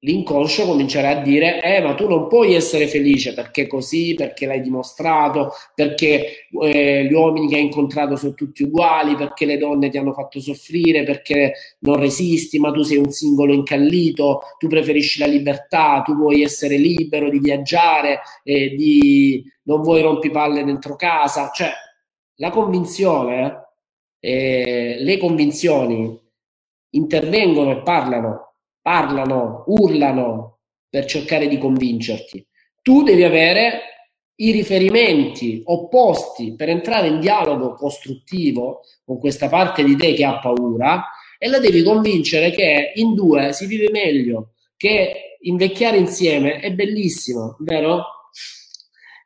[0.00, 4.60] l'inconscio comincerà a dire eh ma tu non puoi essere felice perché così, perché l'hai
[4.60, 9.98] dimostrato, perché eh, gli uomini che hai incontrato sono tutti uguali, perché le donne ti
[9.98, 15.26] hanno fatto soffrire, perché non resisti, ma tu sei un singolo incallito, tu preferisci la
[15.26, 21.70] libertà, tu vuoi essere libero di viaggiare, eh, di, non vuoi rompipalle dentro casa, cioè
[22.36, 23.64] la convinzione,
[24.20, 26.24] eh, le convinzioni
[26.96, 32.44] intervengono e parlano, parlano, urlano per cercare di convincerti.
[32.82, 33.80] tu devi avere
[34.36, 40.38] i riferimenti opposti per entrare in dialogo costruttivo con questa parte di te che ha
[40.38, 41.06] paura
[41.38, 47.56] e la devi convincere che in due si vive meglio, che invecchiare insieme è bellissimo,
[47.60, 48.04] vero?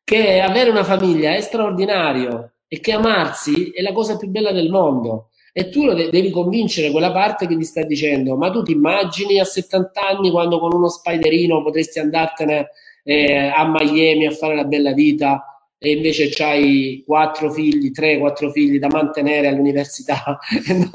[0.04, 4.70] Che avere una famiglia è straordinario e che amarsi è la cosa più bella del
[4.70, 5.29] mondo.
[5.52, 8.72] E tu lo de- devi convincere quella parte che ti sta dicendo: Ma tu ti
[8.72, 12.68] immagini a 70 anni quando con uno spiderino potresti andartene
[13.04, 15.44] eh, a Miami a fare la bella vita
[15.82, 20.88] e invece hai quattro figli, tre, quattro figli da mantenere all'università e,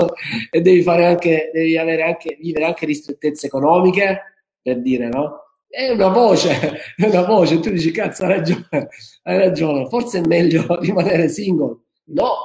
[0.52, 4.22] e devi fare anche, devi avere anche, vivere anche ristrettezze economiche,
[4.62, 5.40] per dire, no?
[5.68, 6.52] È una voce,
[6.96, 8.90] è una voce, tu dici cazzo hai ragione,
[9.24, 11.78] hai ragione, forse è meglio rimanere single.
[12.10, 12.45] No,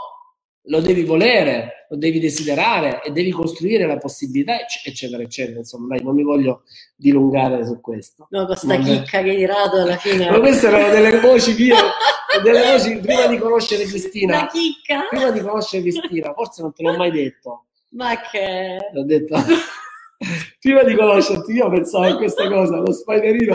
[0.64, 5.58] lo devi volere, lo devi desiderare e devi costruire la possibilità, eccetera, eccetera.
[5.58, 6.62] Insomma, dai, non mi voglio
[6.94, 8.26] dilungare su questo.
[8.30, 10.30] No, questa chicca che hai tirato alla fine.
[10.30, 11.74] Ma queste erano delle voci mie,
[12.42, 14.36] delle voci prima di conoscere Cristina.
[14.36, 15.06] La chicca?
[15.08, 17.64] Prima di conoscere Cristina, forse non te l'ho mai detto.
[17.90, 18.76] Ma che...
[18.92, 19.36] L'ho detto
[20.60, 23.54] prima di conoscerti io pensavo a questa cosa, lo spiderino,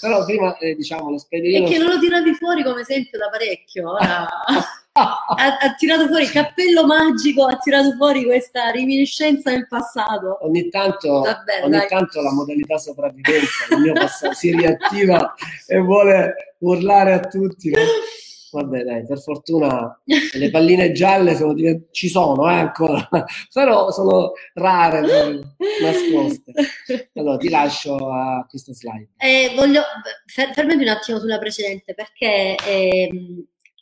[0.00, 1.66] però prima eh, diciamo lo spiderino...
[1.66, 4.28] E che non lo tiravi fuori come esempio da parecchio, ora...
[4.94, 10.38] ha, ha, tirato fuori il cappello magico, ha tirato fuori questa reminiscenza del passato.
[10.42, 15.34] Ogni tanto, Vabbè, ogni tanto la modalità sopravvivenza passato si riattiva
[15.66, 17.70] e vuole urlare a tutti.
[17.70, 17.80] No?
[18.50, 23.08] Vabbè, dai, per fortuna le palline gialle sono divent- ci sono eh, ancora,
[23.50, 25.00] però sono rare,
[25.80, 26.52] nascoste.
[27.14, 29.08] Allora, ti lascio a questa slide.
[29.16, 29.80] Eh, voglio
[30.26, 33.10] fer- un attimo sulla precedente perché eh,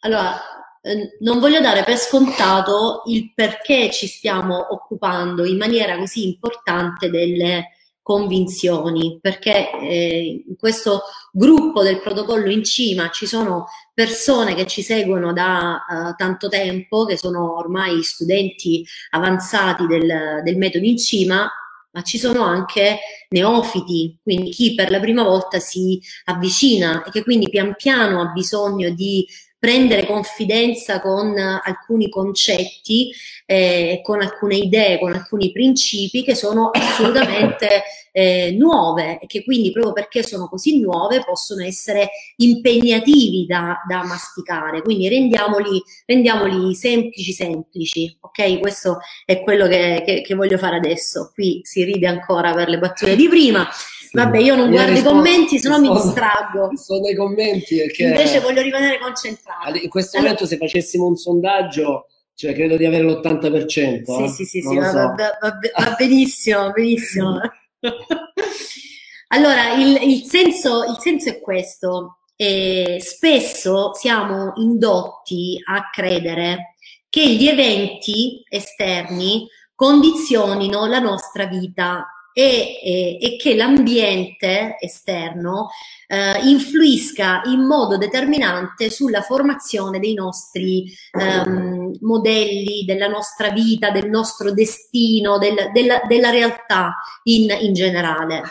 [0.03, 0.41] allora
[0.83, 7.11] eh, non voglio dare per scontato il perché ci stiamo occupando in maniera così importante
[7.11, 14.67] delle convinzioni, perché eh, in questo gruppo del protocollo in cima ci sono persone che
[14.67, 20.97] ci seguono da uh, tanto tempo, che sono ormai studenti avanzati del, del metodo in
[20.97, 21.49] cima,
[21.93, 27.23] ma ci sono anche neofiti, quindi chi per la prima volta si avvicina e che
[27.23, 29.27] quindi pian piano ha bisogno di
[29.61, 33.13] prendere confidenza con alcuni concetti,
[33.45, 39.71] eh, con alcune idee, con alcuni principi che sono assolutamente eh, nuove e che quindi
[39.71, 44.81] proprio perché sono così nuove possono essere impegnativi da, da masticare.
[44.81, 48.59] Quindi rendiamoli, rendiamoli, semplici semplici, ok?
[48.61, 51.33] Questo è quello che, che, che voglio fare adesso.
[51.35, 53.69] Qui si ride ancora per le battute di prima.
[54.13, 56.71] Vabbè, io non guardo i commenti, se no mi distraggo.
[56.77, 58.05] Sono dei commenti perché...
[58.05, 59.77] Invece voglio rimanere concentrato.
[59.77, 60.33] In questo allora...
[60.33, 63.67] momento se facessimo un sondaggio, cioè credo di avere l'80%.
[63.67, 64.29] Sì, eh?
[64.29, 64.97] sì, sì, sì va, so.
[64.97, 67.41] va, va, va, benissimo, benissimo.
[69.29, 72.17] allora, il, il, senso, il senso è questo.
[72.35, 76.75] E spesso siamo indotti a credere
[77.11, 85.69] che gli eventi esterni condizionino la nostra vita e, e, e che l'ambiente esterno
[86.07, 94.09] eh, influisca in modo determinante sulla formazione dei nostri ehm, modelli, della nostra vita, del
[94.09, 98.43] nostro destino, del, della, della, realtà in, in generale.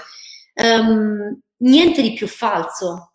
[0.54, 3.12] Um, niente di più falso,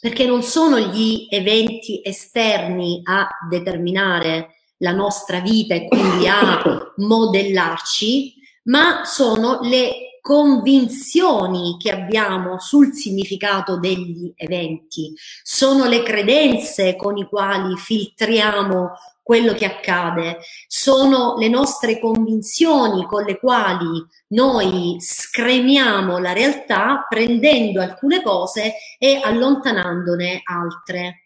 [0.00, 8.34] perché non sono gli eventi esterni a determinare la nostra vita e quindi a modellarci,
[8.64, 17.24] ma sono le convinzioni che abbiamo sul significato degli eventi, sono le credenze con i
[17.24, 26.32] quali filtriamo quello che accade, sono le nostre convinzioni con le quali noi scremiamo la
[26.32, 31.21] realtà prendendo alcune cose e allontanandone altre.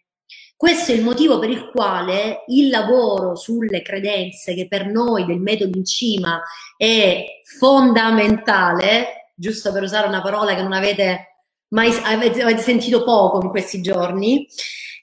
[0.56, 5.38] Questo è il motivo per il quale il lavoro sulle credenze, che per noi del
[5.38, 6.40] metodo in cima
[6.78, 13.50] è fondamentale, giusto per usare una parola che non avete mai avete, sentito poco in
[13.50, 14.46] questi giorni,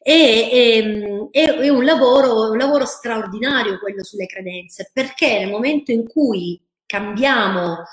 [0.02, 6.08] è, è, è un, lavoro, un lavoro straordinario quello sulle credenze, perché nel momento in
[6.08, 7.84] cui cambiamo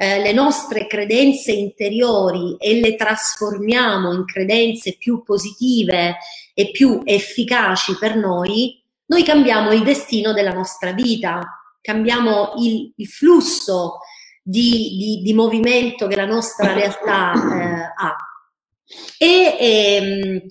[0.00, 6.18] eh, le nostre credenze interiori e le trasformiamo in credenze più positive
[6.54, 11.40] e più efficaci per noi, noi cambiamo il destino della nostra vita,
[11.80, 13.98] cambiamo il, il flusso
[14.40, 18.16] di, di, di, movimento che la nostra realtà eh, ha.
[19.18, 20.42] E, ehm,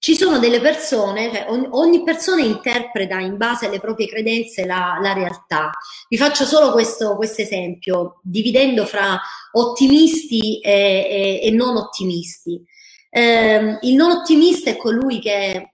[0.00, 5.12] ci sono delle persone, cioè ogni, persona interpreta in base alle proprie credenze la, la
[5.12, 5.70] realtà.
[6.08, 9.20] Vi faccio solo questo esempio, dividendo fra
[9.52, 12.62] ottimisti e, e, e non ottimisti.
[13.10, 15.72] Eh, il non ottimista è colui che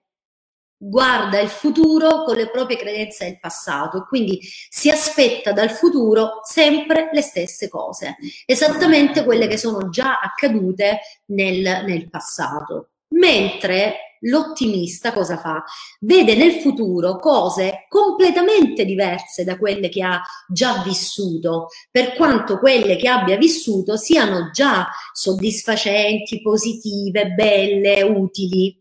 [0.77, 6.41] guarda il futuro con le proprie credenze del passato e quindi si aspetta dal futuro
[6.45, 12.91] sempre le stesse cose, esattamente quelle che sono già accadute nel, nel passato.
[13.15, 15.65] Mentre l'ottimista cosa fa?
[16.01, 22.97] Vede nel futuro cose completamente diverse da quelle che ha già vissuto, per quanto quelle
[22.97, 28.81] che abbia vissuto siano già soddisfacenti, positive, belle, utili.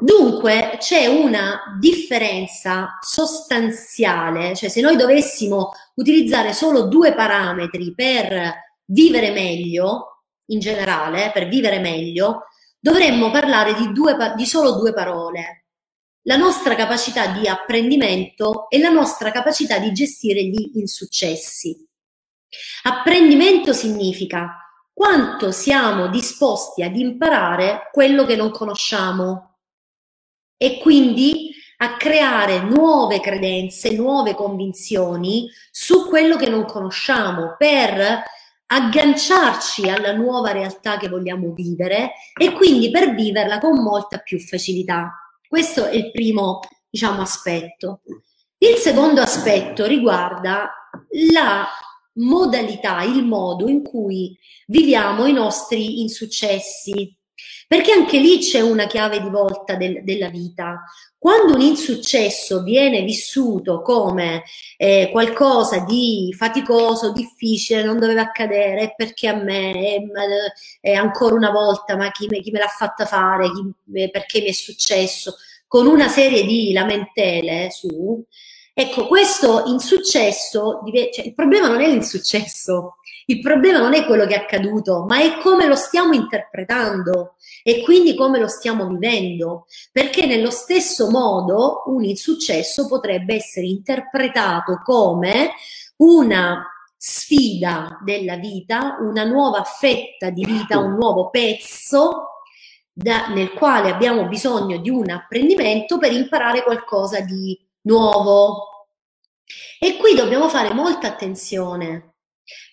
[0.00, 8.52] Dunque c'è una differenza sostanziale, cioè se noi dovessimo utilizzare solo due parametri per
[8.86, 12.44] vivere meglio, in generale, per vivere meglio,
[12.84, 15.68] dovremmo parlare di, due, di solo due parole.
[16.24, 21.74] La nostra capacità di apprendimento e la nostra capacità di gestire gli insuccessi.
[22.82, 24.58] Apprendimento significa
[24.92, 29.60] quanto siamo disposti ad imparare quello che non conosciamo
[30.58, 38.22] e quindi a creare nuove credenze, nuove convinzioni su quello che non conosciamo per
[38.74, 45.12] agganciarci alla nuova realtà che vogliamo vivere e quindi per viverla con molta più facilità.
[45.46, 46.58] Questo è il primo,
[46.90, 48.00] diciamo, aspetto.
[48.58, 50.68] Il secondo aspetto riguarda
[51.32, 51.68] la
[52.14, 57.16] modalità, il modo in cui viviamo i nostri insuccessi,
[57.74, 60.84] perché anche lì c'è una chiave di volta del, della vita.
[61.18, 64.44] Quando un insuccesso viene vissuto come
[64.76, 69.96] eh, qualcosa di faticoso, difficile, non doveva accadere, perché a me, è,
[70.80, 74.52] è ancora una volta, ma chi chi me l'ha fatta fare, chi, perché mi è
[74.52, 75.34] successo,
[75.66, 78.24] con una serie di lamentele su,
[78.76, 80.80] Ecco, questo insuccesso,
[81.12, 82.96] cioè, il problema non è l'insuccesso,
[83.26, 87.82] il problema non è quello che è accaduto, ma è come lo stiamo interpretando e
[87.82, 95.52] quindi come lo stiamo vivendo, perché nello stesso modo un insuccesso potrebbe essere interpretato come
[95.96, 102.28] una sfida della vita, una nuova fetta di vita, un nuovo pezzo
[102.92, 108.88] da, nel quale abbiamo bisogno di un apprendimento per imparare qualcosa di nuovo.
[109.78, 112.13] E qui dobbiamo fare molta attenzione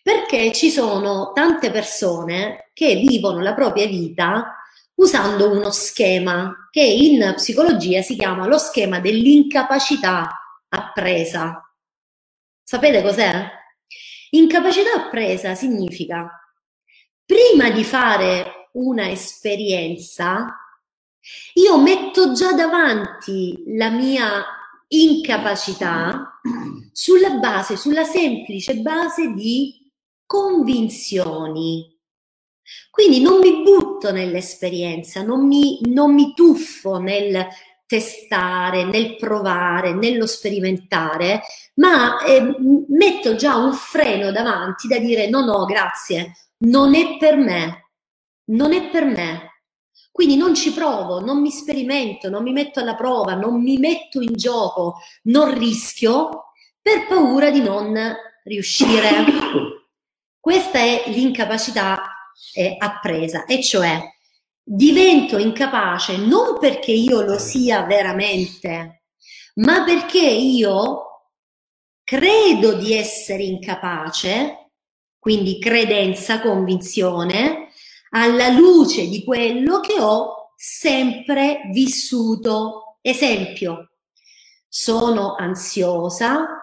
[0.01, 4.55] perché ci sono tante persone che vivono la propria vita
[4.95, 10.29] usando uno schema che in psicologia si chiama lo schema dell'incapacità
[10.69, 11.61] appresa.
[12.63, 13.49] Sapete cos'è?
[14.31, 16.29] Incapacità appresa significa
[17.25, 20.55] prima di fare una esperienza
[21.53, 24.43] io metto già davanti la mia
[24.87, 26.39] incapacità
[26.91, 29.89] sulla base, sulla semplice base di
[30.25, 31.99] convinzioni.
[32.89, 37.47] Quindi non mi butto nell'esperienza, non mi, non mi tuffo nel
[37.85, 41.41] testare, nel provare, nello sperimentare,
[41.75, 42.55] ma eh,
[42.87, 47.91] metto già un freno davanti da dire no, no, grazie, non è per me,
[48.51, 49.49] non è per me.
[50.09, 54.21] Quindi non ci provo, non mi sperimento, non mi metto alla prova, non mi metto
[54.21, 56.50] in gioco, non rischio
[56.81, 57.95] per paura di non
[58.43, 59.25] riuscire.
[60.39, 62.01] Questa è l'incapacità
[62.53, 64.01] eh, appresa, e cioè
[64.63, 69.03] divento incapace non perché io lo sia veramente,
[69.55, 71.29] ma perché io
[72.03, 74.71] credo di essere incapace,
[75.19, 77.69] quindi credenza, convinzione,
[78.11, 82.97] alla luce di quello che ho sempre vissuto.
[83.01, 83.91] Esempio,
[84.67, 86.60] sono ansiosa,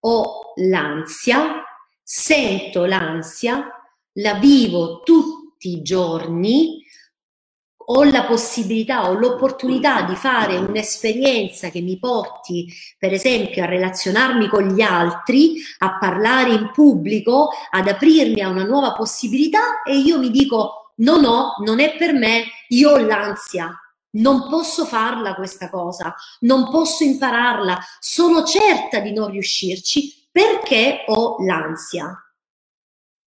[0.00, 1.62] ho l'ansia,
[2.02, 3.66] sento l'ansia,
[4.14, 6.82] la vivo tutti i giorni,
[7.90, 12.66] ho la possibilità, ho l'opportunità di fare un'esperienza che mi porti,
[12.98, 18.64] per esempio, a relazionarmi con gli altri, a parlare in pubblico, ad aprirmi a una
[18.64, 23.70] nuova possibilità e io mi dico no, no, non è per me, io ho l'ansia,
[24.12, 31.36] non posso farla questa cosa, non posso impararla, sono certa di non riuscirci perché ho
[31.44, 32.14] l'ansia.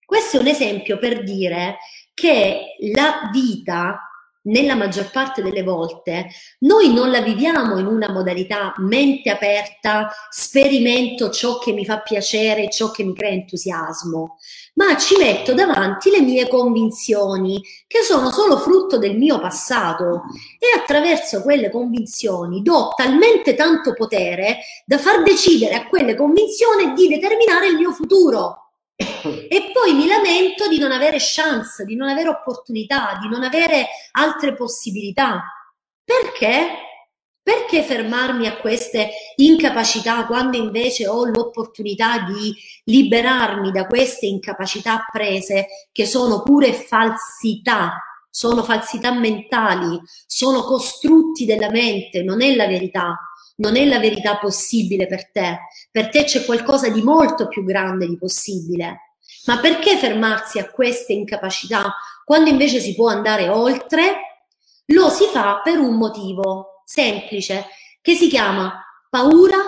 [0.05, 1.79] Questo è un esempio per dire
[2.15, 4.01] che la vita
[4.47, 6.29] nella maggior parte delle volte
[6.61, 12.71] noi non la viviamo in una modalità mente aperta, sperimento ciò che mi fa piacere,
[12.71, 14.39] ciò che mi crea entusiasmo,
[14.77, 20.25] ma ci metto davanti le mie convinzioni che sono solo frutto del mio passato
[20.59, 27.09] e attraverso quelle convinzioni do talmente tanto potere da far decidere a quelle convinzioni di
[27.09, 28.63] determinare il mio futuro.
[28.97, 33.89] e poi mi lamento di non avere chance, di non avere opportunità, di non avere
[34.13, 35.43] altre possibilità.
[36.03, 36.86] Perché?
[37.47, 42.53] Perché fermarmi a queste incapacità quando invece ho l'opportunità di
[42.87, 51.71] liberarmi da queste incapacità prese che sono pure falsità, sono falsità mentali, sono costrutti della
[51.71, 53.17] mente, non è la verità,
[53.59, 55.61] non è la verità possibile per te,
[55.93, 59.19] per te c'è qualcosa di molto più grande di possibile.
[59.45, 61.95] Ma perché fermarsi a queste incapacità
[62.25, 64.43] quando invece si può andare oltre?
[64.87, 67.67] Lo si fa per un motivo, semplice
[68.01, 68.81] che si chiama
[69.11, 69.59] paura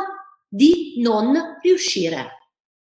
[0.46, 2.52] di non riuscire,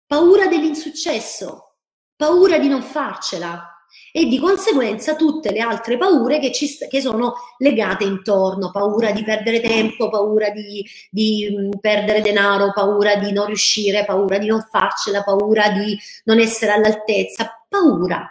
[0.07, 1.75] paura dell'insuccesso,
[2.15, 3.67] paura di non farcela
[4.11, 9.23] e di conseguenza tutte le altre paure che, ci, che sono legate intorno, paura di
[9.23, 14.61] perdere tempo, paura di, di mh, perdere denaro, paura di non riuscire, paura di non
[14.61, 18.25] farcela, paura di non essere all'altezza, paura,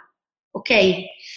[0.51, 0.73] ok?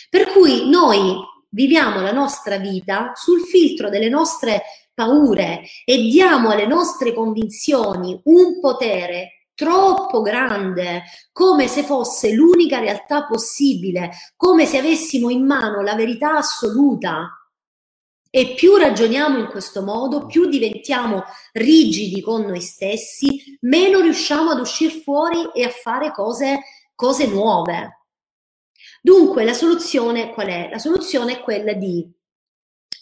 [0.09, 1.17] Per cui noi
[1.51, 4.63] viviamo la nostra vita sul filtro delle nostre
[4.95, 13.25] paure e diamo alle nostre convinzioni un potere troppo grande, come se fosse l'unica realtà
[13.25, 17.31] possibile, come se avessimo in mano la verità assoluta.
[18.29, 24.61] E più ragioniamo in questo modo, più diventiamo rigidi con noi stessi, meno riusciamo ad
[24.61, 26.59] uscire fuori e a fare cose,
[26.95, 28.06] cose nuove.
[29.07, 30.69] Dunque la soluzione qual è?
[30.69, 32.13] La soluzione è quella di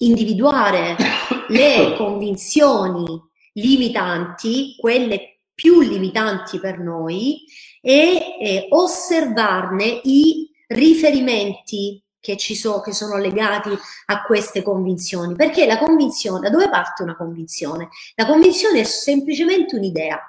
[0.00, 0.96] individuare
[1.48, 3.06] le convinzioni
[3.54, 7.46] limitanti, quelle più limitanti per noi,
[7.80, 13.70] e eh, osservarne i riferimenti che, ci so, che sono legati
[14.06, 15.34] a queste convinzioni.
[15.34, 17.88] Perché la convinzione, da dove parte una convinzione?
[18.16, 20.20] La convinzione è semplicemente un'idea.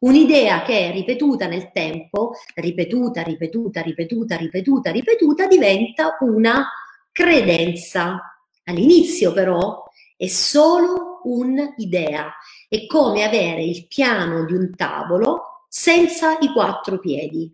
[0.00, 6.68] Un'idea che ripetuta nel tempo, ripetuta, ripetuta, ripetuta, ripetuta, ripetuta, diventa una
[7.10, 8.18] credenza.
[8.64, 9.82] All'inizio però
[10.16, 12.32] è solo un'idea,
[12.68, 17.50] è come avere il piano di un tavolo senza i quattro piedi.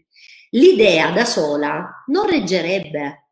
[0.51, 3.28] L'idea da sola non reggerebbe.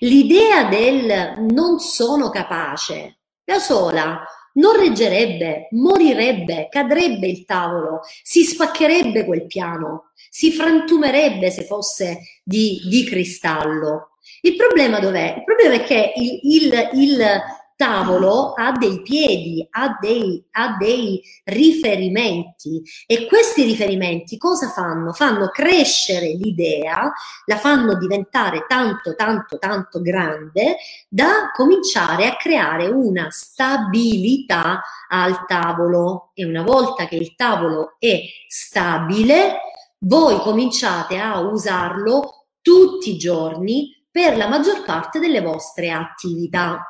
[0.00, 4.24] L'idea del non sono capace da sola
[4.56, 12.82] non reggerebbe, morirebbe, cadrebbe il tavolo, si spaccherebbe quel piano, si frantumerebbe se fosse di,
[12.88, 14.10] di cristallo.
[14.42, 15.34] Il problema dov'è?
[15.38, 17.40] Il problema è che il, il, il
[17.76, 25.12] tavolo ha dei piedi, ha dei, ha dei riferimenti e questi riferimenti cosa fanno?
[25.12, 27.12] Fanno crescere l'idea,
[27.44, 30.76] la fanno diventare tanto, tanto, tanto grande
[31.08, 38.20] da cominciare a creare una stabilità al tavolo e una volta che il tavolo è
[38.48, 39.58] stabile,
[39.98, 46.86] voi cominciate a usarlo tutti i giorni per la maggior parte delle vostre attività.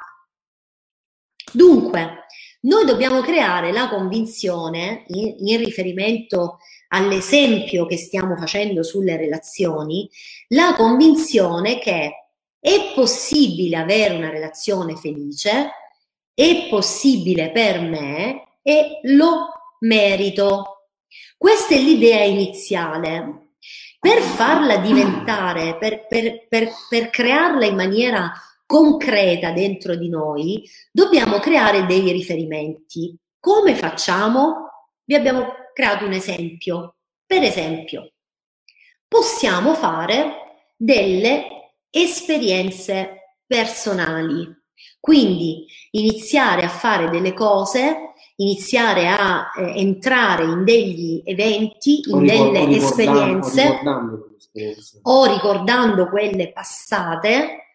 [1.57, 2.27] Dunque,
[2.61, 10.07] noi dobbiamo creare la convinzione, in, in riferimento all'esempio che stiamo facendo sulle relazioni,
[10.49, 12.13] la convinzione che
[12.61, 15.71] è possibile avere una relazione felice,
[16.35, 19.49] è possibile per me e lo
[19.81, 20.89] merito.
[21.39, 23.53] Questa è l'idea iniziale.
[23.99, 28.31] Per farla diventare, per, per, per, per crearla in maniera
[28.67, 33.17] concreta dentro di noi, dobbiamo creare dei riferimenti.
[33.39, 34.89] Come facciamo?
[35.05, 36.97] Vi abbiamo creato un esempio.
[37.25, 38.13] Per esempio,
[39.07, 44.55] possiamo fare delle esperienze personali.
[45.01, 52.53] Quindi iniziare a fare delle cose, iniziare a eh, entrare in degli eventi, in ricor-
[52.53, 54.37] delle esperienze, ricordando
[55.03, 57.66] o ricordando quelle passate,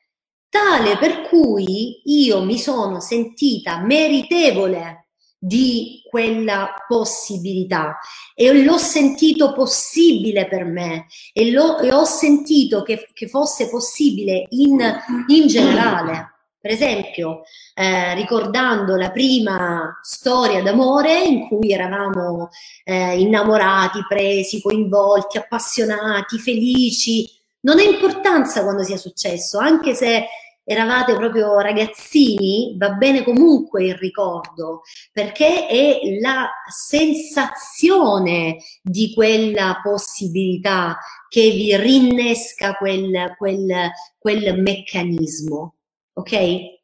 [0.52, 5.08] tale per cui io mi sono sentita meritevole
[5.40, 7.98] di quella possibilità
[8.36, 14.46] e l'ho sentito possibile per me e, lo, e ho sentito che, che fosse possibile
[14.50, 14.80] in,
[15.28, 16.28] in generale.
[16.60, 17.42] Per esempio,
[17.74, 22.50] eh, ricordando la prima storia d'amore in cui eravamo
[22.84, 27.28] eh, innamorati, presi, coinvolti, appassionati, felici,
[27.62, 30.28] non ha importanza quando sia successo, anche se
[30.64, 34.82] eravate proprio ragazzini, va bene comunque il ricordo,
[35.12, 40.98] perché è la sensazione di quella possibilità
[41.28, 45.76] che vi rinnesca quel, quel, quel meccanismo.
[46.14, 46.80] Ok?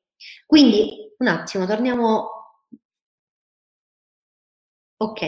[0.45, 2.29] Quindi un attimo, torniamo.
[4.97, 5.21] Ok.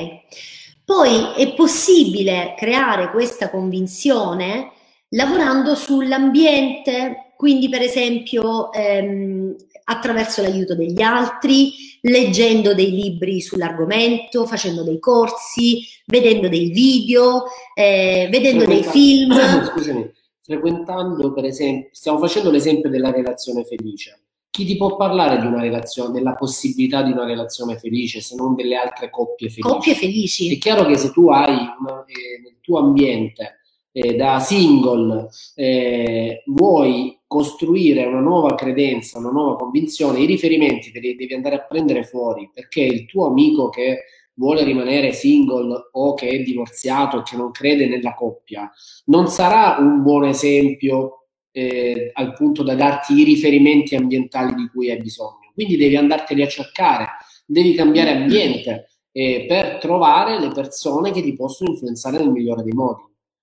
[0.84, 4.72] Poi è possibile creare questa convinzione
[5.10, 11.72] lavorando sull'ambiente, quindi per esempio ehm, attraverso l'aiuto degli altri,
[12.02, 19.32] leggendo dei libri sull'argomento, facendo dei corsi, vedendo dei video, eh, vedendo dei film.
[19.72, 20.12] Scusami,
[20.42, 25.62] frequentando per esempio, stiamo facendo l'esempio della relazione felice chi ti può parlare di una
[25.62, 29.62] relazione, della possibilità di una relazione felice se non delle altre coppie felici?
[29.62, 30.54] Coppie felici.
[30.54, 33.59] È chiaro che se tu hai una, eh, nel tuo ambiente
[33.92, 41.00] eh, da single eh, vuoi costruire una nuova credenza, una nuova convinzione, i riferimenti te
[41.00, 46.14] li devi andare a prendere fuori perché il tuo amico che vuole rimanere single o
[46.14, 48.72] che è divorziato e che non crede nella coppia
[49.06, 51.20] non sarà un buon esempio
[51.52, 55.52] eh, al punto da darti i riferimenti ambientali di cui hai bisogno.
[55.54, 57.08] Quindi devi andarteli a cercare,
[57.46, 62.74] devi cambiare ambiente eh, per trovare le persone che ti possono influenzare nel migliore dei
[62.74, 63.02] modi.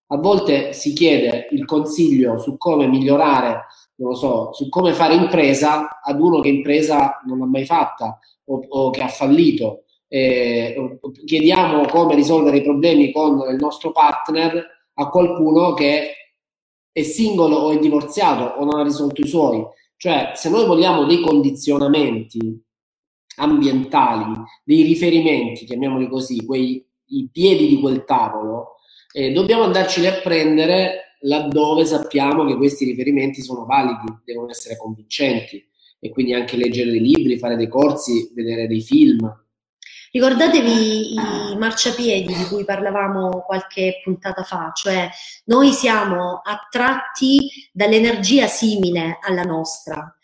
[0.08, 5.14] A volte si chiede il consiglio su come migliorare, non lo so, su come fare
[5.14, 9.84] impresa ad uno che impresa non ha mai fatta o, o che ha fallito.
[10.08, 16.10] Eh, chiediamo come risolvere i problemi con il nostro partner a qualcuno che
[16.92, 19.64] è singolo o è divorziato o non ha risolto i suoi.
[19.96, 22.62] Cioè, se noi vogliamo dei condizionamenti
[23.38, 28.75] ambientali, dei riferimenti, chiamiamoli così, quei i piedi di quel tavolo,
[29.16, 35.66] eh, dobbiamo andarceli a prendere laddove sappiamo che questi riferimenti sono validi, devono essere convincenti.
[35.98, 39.44] E quindi anche leggere dei libri, fare dei corsi, vedere dei film,
[40.12, 45.10] Ricordatevi i marciapiedi di cui parlavamo qualche puntata fa, cioè
[45.46, 50.16] noi siamo attratti dall'energia simile alla nostra,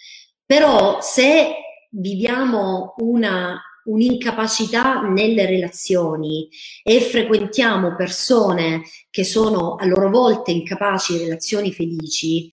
[0.47, 1.57] però se
[1.90, 6.49] viviamo una un'incapacità nelle relazioni
[6.83, 12.51] e frequentiamo persone che sono a loro volta incapaci di relazioni felici,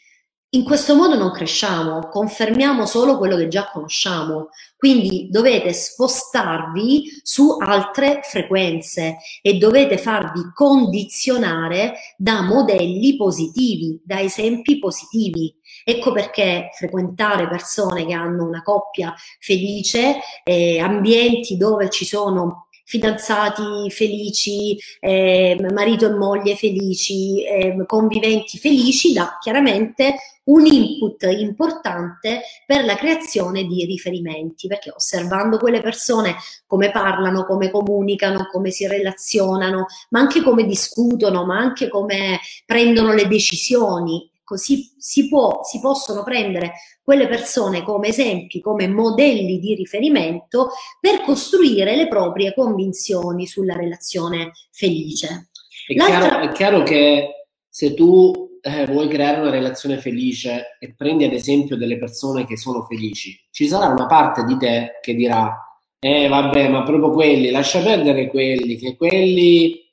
[0.51, 7.55] in questo modo non cresciamo, confermiamo solo quello che già conosciamo, quindi dovete spostarvi su
[7.59, 15.55] altre frequenze e dovete farvi condizionare da modelli positivi, da esempi positivi.
[15.89, 23.89] Ecco perché frequentare persone che hanno una coppia felice, eh, ambienti dove ci sono fidanzati
[23.89, 30.15] felici, eh, marito e moglie felici, eh, conviventi felici, dà chiaramente
[30.45, 36.35] un input importante per la creazione di riferimenti, perché osservando quelle persone
[36.67, 43.13] come parlano, come comunicano, come si relazionano, ma anche come discutono, ma anche come prendono
[43.13, 46.73] le decisioni, così si, può, si possono prendere
[47.03, 50.69] quelle persone come esempi, come modelli di riferimento
[50.99, 55.49] per costruire le proprie convinzioni sulla relazione felice.
[55.85, 61.25] È chiaro, è chiaro che se tu eh, vuoi creare una relazione felice e prendi
[61.25, 65.55] ad esempio delle persone che sono felici, ci sarà una parte di te che dirà,
[65.99, 69.88] eh vabbè, ma proprio quelli, lascia perdere quelli, che quelli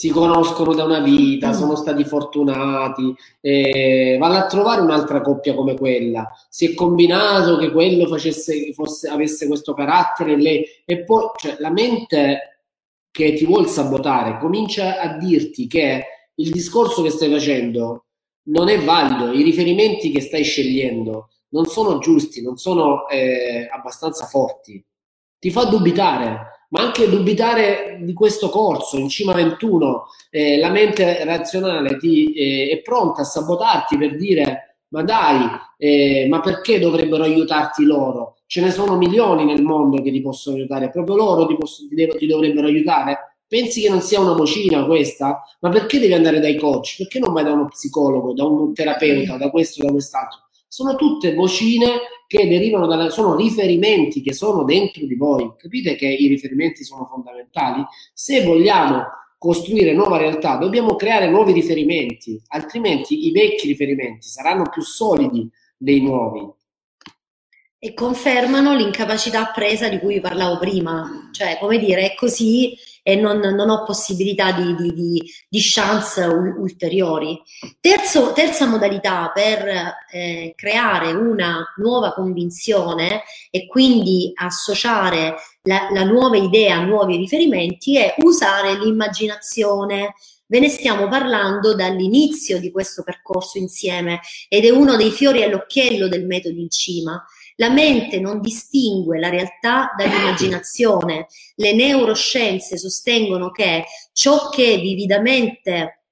[0.00, 1.52] si conoscono da una vita, mm.
[1.52, 6.26] sono stati fortunati, eh, vanno a trovare un'altra coppia come quella.
[6.48, 11.70] Si è combinato che quello facesse, fosse, avesse questo carattere lei, e poi cioè, la
[11.70, 12.62] mente
[13.10, 16.02] che ti vuol sabotare comincia a dirti che
[16.34, 18.06] il discorso che stai facendo
[18.44, 24.24] non è valido, i riferimenti che stai scegliendo non sono giusti, non sono eh, abbastanza
[24.24, 24.82] forti.
[25.38, 31.24] Ti fa dubitare ma anche dubitare di questo corso in cima 21, eh, la mente
[31.24, 35.46] razionale ti, eh, è pronta a sabotarti per dire ma dai,
[35.78, 38.38] eh, ma perché dovrebbero aiutarti loro?
[38.46, 42.08] Ce ne sono milioni nel mondo che ti possono aiutare, proprio loro ti, posso, ti,
[42.18, 43.36] ti dovrebbero aiutare?
[43.46, 45.42] Pensi che non sia una vocina questa?
[45.60, 46.96] Ma perché devi andare dai coach?
[46.98, 50.38] Perché non vai da uno psicologo, da un terapeuta, da questo, da quest'altro?
[50.68, 51.88] Sono tutte vocine
[52.30, 55.52] che derivano da, sono riferimenti che sono dentro di voi.
[55.56, 57.84] Capite che i riferimenti sono fondamentali?
[58.14, 59.02] Se vogliamo
[59.36, 66.02] costruire nuova realtà, dobbiamo creare nuovi riferimenti, altrimenti i vecchi riferimenti saranno più solidi dei
[66.02, 66.48] nuovi.
[67.80, 73.38] E confermano l'incapacità presa di cui parlavo prima, cioè come dire, è così e non,
[73.38, 77.40] non ho possibilità di, di, di, di chance ulteriori.
[77.80, 86.36] Terzo, terza modalità per eh, creare una nuova convinzione e quindi associare la, la nuova
[86.36, 90.14] idea a nuovi riferimenti è usare l'immaginazione.
[90.46, 96.08] Ve ne stiamo parlando dall'inizio di questo percorso insieme ed è uno dei fiori all'occhiello
[96.08, 97.24] del metodo in cima.
[97.60, 101.26] La mente non distingue la realtà dall'immaginazione.
[101.56, 103.84] Le neuroscienze sostengono che
[104.14, 106.04] ciò che è vividamente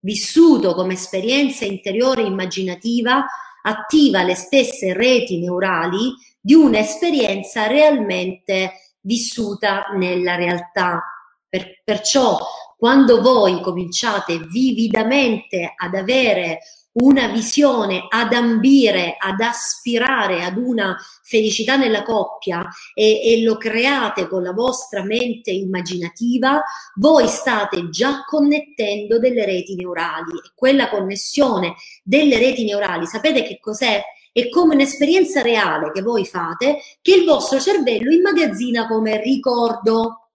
[0.00, 3.24] vissuto come esperienza interiore immaginativa
[3.62, 11.04] attiva le stesse reti neurali di un'esperienza realmente vissuta nella realtà.
[11.48, 12.36] Per, perciò
[12.76, 16.58] quando voi cominciate vividamente ad avere
[16.98, 24.28] una visione, ad ambire, ad aspirare ad una felicità nella coppia e, e, lo create
[24.28, 26.62] con la vostra mente immaginativa,
[26.94, 33.58] voi state già connettendo delle reti neurali e quella connessione delle reti neurali, sapete che
[33.60, 34.02] cos'è?
[34.32, 40.28] È come un'esperienza reale che voi fate che il vostro cervello immagazzina come ricordo.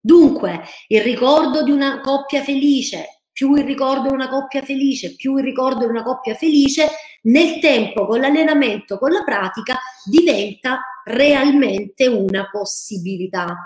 [0.00, 5.38] Dunque, il ricordo di una coppia felice, più il ricordo di una coppia felice, più
[5.38, 6.90] il ricordo di una coppia felice,
[7.22, 13.56] nel tempo, con l'allenamento, con la pratica, diventa realmente una possibilità.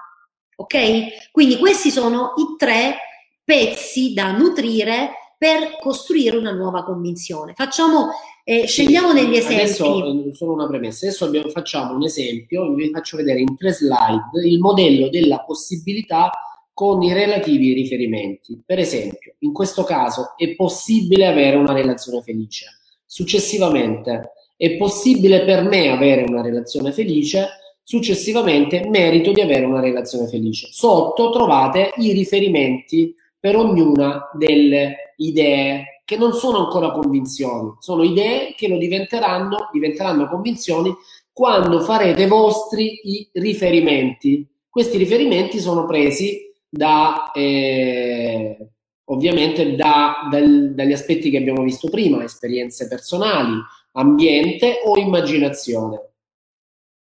[0.55, 1.31] Ok?
[1.33, 2.99] Quindi questi sono i tre
[3.43, 7.53] pezzi da nutrire per costruire una nuova convinzione.
[7.55, 8.11] Facciamo,
[8.45, 9.55] eh, scegliamo degli esempi.
[9.57, 13.73] Adesso eh, solo una premessa, adesso abbiamo, facciamo un esempio, vi faccio vedere in tre
[13.73, 16.31] slide il modello della possibilità
[16.75, 18.61] con i relativi riferimenti.
[18.67, 22.67] Per esempio, in questo caso è possibile avere una relazione felice.
[23.07, 27.49] Successivamente, è possibile per me avere una relazione felice.
[27.85, 30.69] Successivamente, merito di avere una relazione felice.
[30.73, 38.55] Sotto trovate i riferimenti per ognuna delle idee che non sono ancora convinzioni, sono idee
[38.57, 40.93] che lo diventeranno, diventeranno convinzioni
[41.33, 44.47] quando farete vostri i riferimenti.
[44.69, 48.69] Questi riferimenti sono presi da eh,
[49.05, 53.57] ovviamente da, dal, dagli aspetti che abbiamo visto prima, esperienze personali,
[53.93, 56.11] ambiente o immaginazione.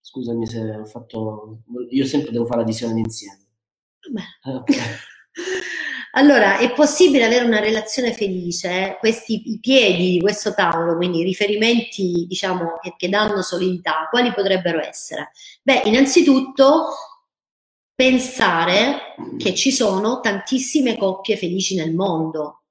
[0.01, 1.63] Scusami se ho fatto.
[1.89, 3.39] Io sempre devo fare la visione d'insieme.
[4.45, 4.77] Eh, okay.
[6.13, 8.97] Allora, è possibile avere una relazione felice?
[8.99, 14.33] Questi i piedi di questo tavolo, quindi i riferimenti, diciamo, che, che danno solidità, quali
[14.33, 15.31] potrebbero essere?
[15.63, 16.89] Beh, innanzitutto
[17.93, 22.63] pensare che ci sono tantissime coppie felici nel mondo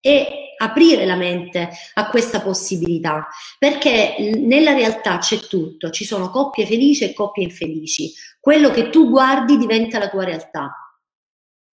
[0.00, 3.26] e aprire la mente a questa possibilità,
[3.58, 8.12] perché nella realtà c'è tutto, ci sono coppie felici e coppie infelici.
[8.40, 10.72] Quello che tu guardi diventa la tua realtà.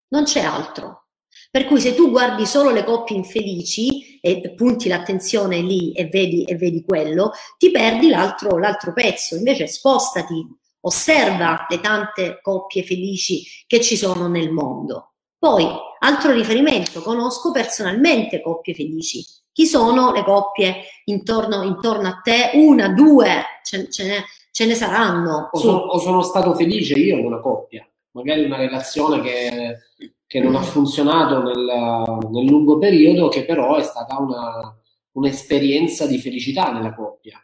[0.09, 1.07] Non c'è altro.
[1.49, 6.43] Per cui se tu guardi solo le coppie infelici e punti l'attenzione lì e vedi,
[6.43, 9.35] e vedi quello, ti perdi l'altro, l'altro pezzo.
[9.35, 10.45] Invece spostati
[10.85, 15.13] osserva le tante coppie felici che ci sono nel mondo.
[15.37, 15.67] Poi,
[15.99, 19.25] altro riferimento, conosco personalmente coppie felici.
[19.51, 22.51] Chi sono le coppie intorno, intorno a te?
[22.53, 23.27] Una, due,
[23.63, 25.49] ce, ce, ne, ce ne, saranno.
[25.51, 29.77] O, so, o, sono stato felice io in una coppia, magari una relazione che,
[30.25, 34.75] che non ha funzionato nel, nel, lungo periodo, che però è stata una,
[35.11, 37.37] un'esperienza di felicità nella coppia.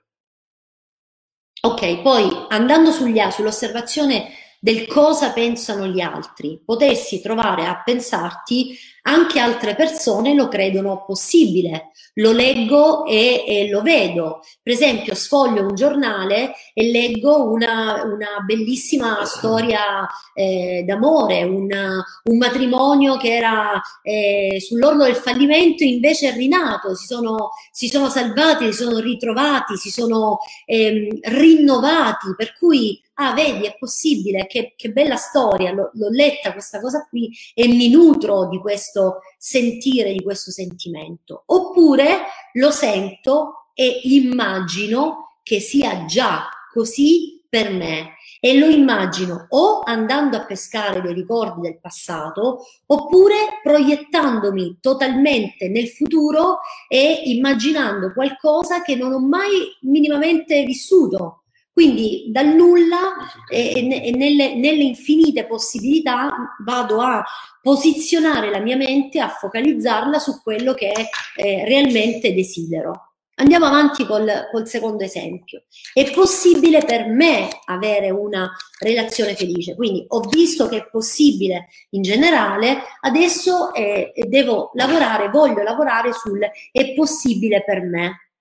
[1.62, 4.30] Ok, poi andando sugli, sull'osservazione
[4.60, 11.92] del cosa pensano gli altri, potessi trovare a pensarti anche altre persone lo credono possibile,
[12.16, 14.42] lo leggo e, e lo vedo.
[14.62, 22.38] Per esempio, sfoglio un giornale e leggo una, una bellissima storia eh, d'amore, una, un
[22.38, 28.66] matrimonio che era eh, sull'orlo del fallimento invece è rinato, si sono, si sono salvati,
[28.66, 34.92] si sono ritrovati, si sono eh, rinnovati, per cui ah vedi è possibile, che, che
[34.92, 40.24] bella storia, l'ho, l'ho letta questa cosa qui e mi nutro di questo sentire, di
[40.24, 41.44] questo sentimento.
[41.48, 42.22] Oppure
[42.54, 50.38] lo sento e immagino che sia già così per me e lo immagino o andando
[50.38, 58.96] a pescare dei ricordi del passato oppure proiettandomi totalmente nel futuro e immaginando qualcosa che
[58.96, 61.39] non ho mai minimamente vissuto
[61.80, 63.16] quindi dal nulla
[63.50, 66.30] e, e nelle, nelle, infinite possibilità
[66.66, 67.24] vado a
[67.62, 70.92] posizionare la mia mente, a focalizzarla su quello che
[71.38, 73.14] eh, realmente desidero.
[73.36, 75.64] Andiamo avanti col, col, secondo esempio.
[75.94, 78.52] È possibile per me avere una
[78.82, 85.64] relazione felice, quindi ho visto che è possibile in generale, adesso eh, devo lavorare, voglio
[85.64, 86.42] lavorare sul
[86.74, 88.32] è possibile per me.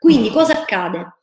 [0.00, 1.17] Quindi cosa accade?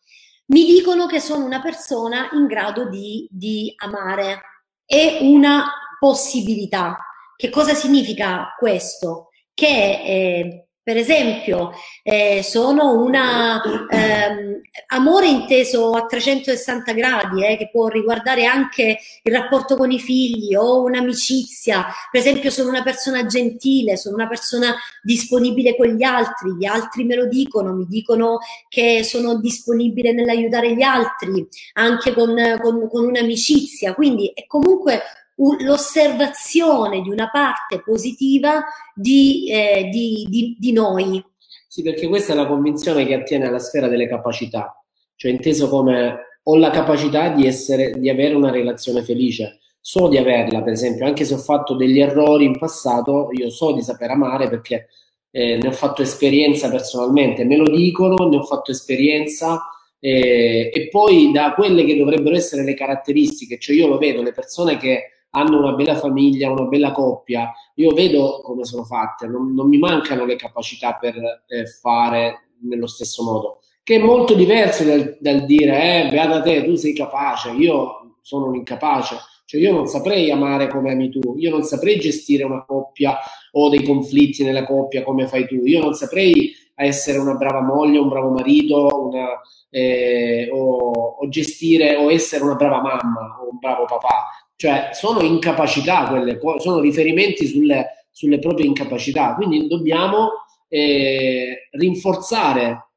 [0.48, 4.42] Mi dicono che sono una persona in grado di, di amare.
[4.86, 5.66] È una
[6.00, 6.98] possibilità.
[7.36, 9.30] Che cosa significa questo?
[9.54, 11.72] Che eh, Per esempio,
[12.04, 13.60] eh, sono una
[13.90, 20.00] ehm, amore inteso a 360 gradi, eh, che può riguardare anche il rapporto con i
[20.00, 21.88] figli o un'amicizia.
[22.12, 27.04] Per esempio, sono una persona gentile, sono una persona disponibile con gli altri, gli altri
[27.04, 28.38] me lo dicono, mi dicono
[28.70, 33.96] che sono disponibile nell'aiutare gli altri, anche con, con, con un'amicizia.
[33.96, 35.02] Quindi è comunque
[35.36, 38.64] l'osservazione di una parte positiva
[38.94, 41.24] di, eh, di, di, di, noi.
[41.68, 44.82] Sì, perché questa è la convinzione che attiene alla sfera delle capacità,
[45.16, 49.60] cioè inteso come ho la capacità di, essere, di avere una relazione felice.
[49.82, 53.72] So di averla, per esempio, anche se ho fatto degli errori in passato, io so
[53.72, 54.88] di saper amare perché
[55.30, 59.62] eh, ne ho fatto esperienza personalmente, me lo dicono, ne ho fatto esperienza
[60.00, 64.32] eh, e poi da quelle che dovrebbero essere le caratteristiche, cioè io lo vedo, le
[64.32, 69.54] persone che hanno una bella famiglia, una bella coppia, io vedo come sono fatte, non,
[69.54, 71.16] non mi mancano le capacità per
[71.48, 76.64] eh, fare nello stesso modo, che è molto diverso dal, dal dire, eh, beata te,
[76.64, 81.36] tu sei capace, io sono un incapace, cioè io non saprei amare come ami tu,
[81.38, 83.18] io non saprei gestire una coppia
[83.52, 88.00] o dei conflitti nella coppia come fai tu, io non saprei essere una brava moglie,
[88.00, 93.58] un bravo marito, una, eh, o, o, gestire o essere una brava mamma o un
[93.60, 94.26] bravo papà.
[94.56, 99.36] Cioè, sono incapacità quelle, sono riferimenti sulle, sulle proprie incapacità.
[99.36, 100.30] Quindi dobbiamo
[100.68, 102.90] eh, rinforzare.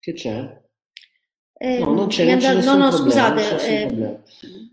[0.00, 0.62] Che c'è?
[1.60, 3.66] Eh, no, non c'è, non c'è no, no, scusate.
[3.66, 4.20] Eh...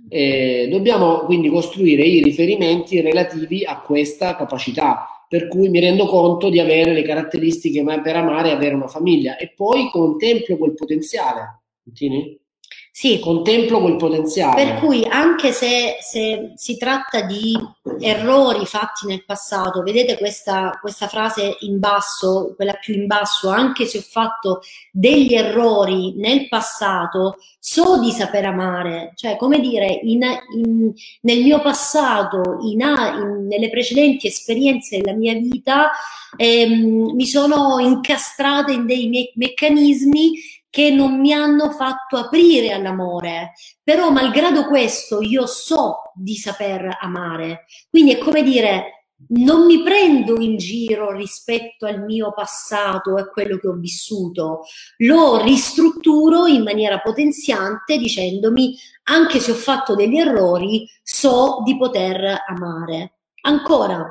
[0.08, 6.50] Eh, dobbiamo quindi costruire i riferimenti relativi a questa capacità, per cui mi rendo conto
[6.50, 11.62] di avere le caratteristiche per amare e avere una famiglia e poi contemplo quel potenziale.
[11.84, 12.40] Continui?
[12.98, 13.20] Sì.
[13.20, 14.64] Contemplo quel potenziale.
[14.64, 17.54] Per cui anche se, se, si tratta di
[18.00, 23.86] errori fatti nel passato, vedete questa, questa, frase in basso, quella più in basso, anche
[23.86, 30.22] se ho fatto degli errori nel passato, so di saper amare, cioè come dire, in,
[30.56, 32.78] in, nel mio passato, in,
[33.46, 35.92] nelle precedenti esperienze della mia vita,
[36.38, 40.32] ehm, mi sono incastrata in dei me- meccanismi
[40.76, 47.64] che non mi hanno fatto aprire all'amore, però malgrado questo io so di saper amare.
[47.90, 53.30] Quindi è come dire, non mi prendo in giro rispetto al mio passato e a
[53.30, 54.64] quello che ho vissuto,
[54.98, 62.44] lo ristrutturo in maniera potenziante dicendomi anche se ho fatto degli errori, so di poter
[62.48, 63.20] amare.
[63.44, 64.06] Ancora,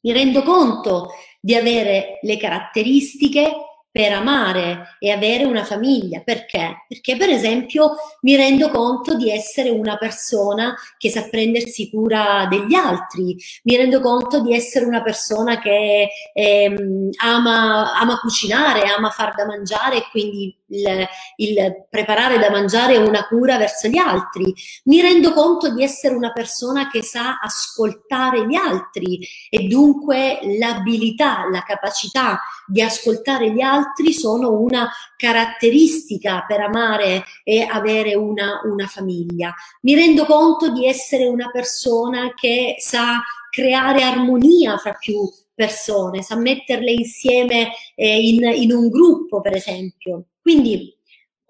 [0.00, 3.52] mi rendo conto di avere le caratteristiche
[3.92, 6.20] per amare e avere una famiglia.
[6.20, 6.86] Perché?
[6.88, 12.74] Perché per esempio mi rendo conto di essere una persona che sa prendersi cura degli
[12.74, 19.34] altri, mi rendo conto di essere una persona che ehm, ama, ama cucinare, ama far
[19.34, 24.54] da mangiare e quindi il, il preparare da mangiare una cura verso gli altri.
[24.84, 29.20] Mi rendo conto di essere una persona che sa ascoltare gli altri
[29.50, 33.80] e dunque l'abilità, la capacità di ascoltare gli altri
[34.12, 39.54] sono una caratteristica per amare e avere una, una famiglia.
[39.82, 43.20] Mi rendo conto di essere una persona che sa
[43.50, 50.24] creare armonia fra più persone, sa metterle insieme eh, in, in un gruppo, per esempio.
[50.40, 50.96] Quindi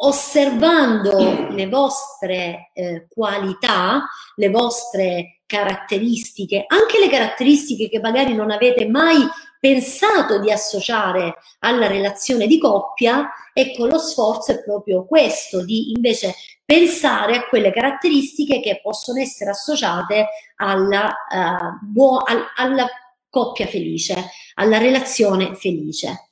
[0.05, 4.05] osservando le vostre eh, qualità,
[4.37, 9.19] le vostre caratteristiche, anche le caratteristiche che magari non avete mai
[9.63, 16.35] pensato di associare alla relazione di coppia, ecco lo sforzo è proprio questo, di invece
[16.65, 22.89] pensare a quelle caratteristiche che possono essere associate alla, uh, buo- al- alla
[23.31, 26.31] coppia felice, alla relazione felice.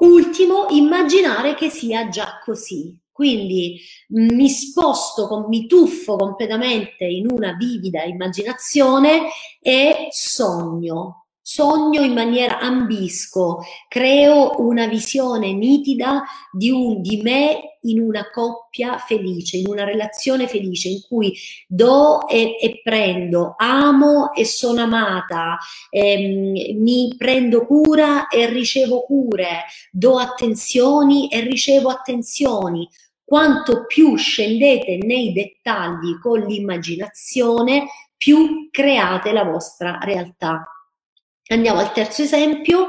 [0.00, 2.94] Ultimo, immaginare che sia già così.
[3.10, 9.28] Quindi mi sposto, mi tuffo completamente in una vivida immaginazione
[9.60, 11.19] e sogno,
[11.52, 16.22] sogno in maniera ambisco, creo una visione nitida
[16.52, 21.36] di, un, di me in una coppia felice, in una relazione felice in cui
[21.66, 25.58] do e, e prendo, amo e sono amata,
[25.90, 32.88] ehm, mi prendo cura e ricevo cure, do attenzioni e ricevo attenzioni.
[33.24, 40.64] Quanto più scendete nei dettagli con l'immaginazione, più create la vostra realtà.
[41.50, 42.88] Andiamo al terzo esempio.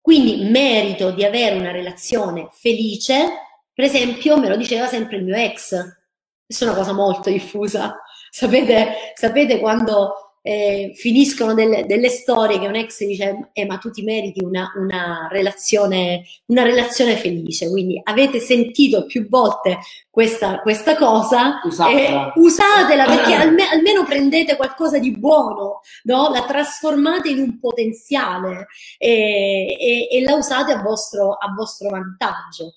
[0.00, 5.34] Quindi merito di avere una relazione felice, per esempio, me lo diceva sempre il mio
[5.34, 5.70] ex.
[6.46, 7.98] Questa è una cosa molto diffusa.
[8.30, 13.90] Sapete, sapete quando eh, finiscono delle, delle, storie che un ex dice eh, ma tu
[13.90, 19.78] ti meriti una, una, relazione, una relazione felice, quindi avete sentito più volte
[20.10, 26.28] questa, questa cosa, eh, usatela perché alme, almeno prendete qualcosa di buono, no?
[26.28, 28.66] la trasformate in un potenziale
[28.98, 32.74] e, e, e la usate a vostro, a vostro vantaggio.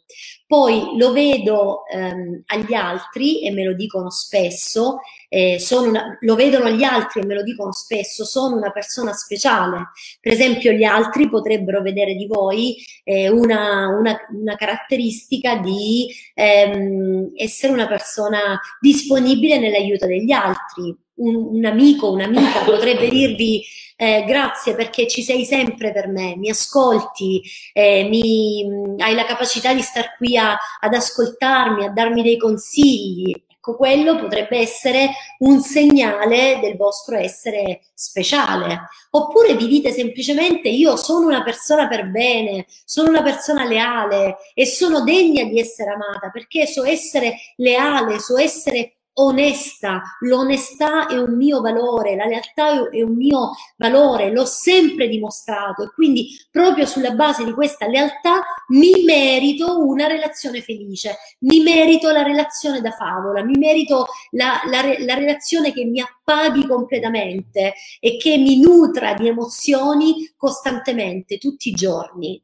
[0.48, 6.70] Poi lo vedo ehm, agli altri e me lo dicono spesso, eh, una, lo vedono
[6.70, 9.90] gli altri e me lo dicono spesso, sono una persona speciale.
[10.22, 17.32] Per esempio gli altri potrebbero vedere di voi eh, una, una, una, caratteristica di ehm,
[17.36, 20.96] essere una persona disponibile nell'aiuto degli altri.
[21.18, 23.64] Un, un amico, un'amica potrebbe dirvi
[24.00, 27.42] eh, grazie perché ci sei sempre per me, mi ascolti,
[27.74, 28.64] eh, mi,
[29.00, 33.34] hai la capacità di star qui a, ad ascoltarmi, a darmi dei consigli.
[33.68, 35.10] Ecco, quello potrebbe essere
[35.40, 38.88] un segnale del vostro essere speciale.
[39.12, 44.68] Oppure vi dite semplicemente io sono una persona per bene, sono una persona leale e
[44.68, 51.36] sono degna di essere amata perché so essere leale, so essere onesta, l'onestà è un
[51.36, 55.84] mio valore, la lealtà è un mio valore, l'ho sempre dimostrato.
[55.84, 62.12] E quindi proprio sulla base di questa lealtà mi merito una relazione felice, mi merito
[62.12, 68.18] la relazione da favola, mi merito la, la, la relazione che mi appaghi completamente e
[68.18, 72.42] che mi nutra di emozioni costantemente, tutti i giorni.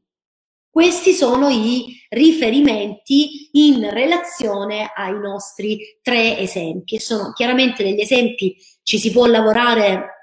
[0.74, 6.96] Questi sono i riferimenti in relazione ai nostri tre esempi.
[6.96, 10.23] E sono chiaramente degli esempi, ci si può lavorare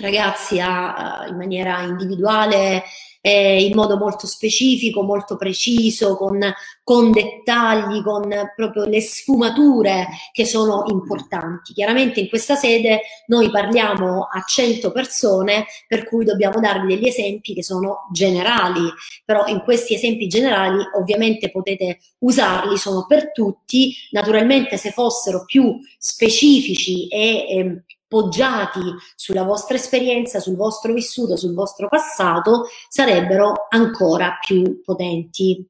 [0.00, 2.82] ragazzi a, in maniera individuale
[3.20, 6.38] eh, in modo molto specifico, molto preciso, con,
[6.82, 11.72] con dettagli, con proprio le sfumature che sono importanti.
[11.72, 17.54] Chiaramente in questa sede noi parliamo a 100 persone, per cui dobbiamo darvi degli esempi
[17.54, 18.88] che sono generali,
[19.24, 25.78] però in questi esempi generali ovviamente potete usarli, sono per tutti, naturalmente se fossero più
[25.98, 28.80] specifici e eh, poggiati
[29.14, 35.64] sulla vostra esperienza, sul vostro vissuto, sul vostro passato, sarebbero ancora più potenti.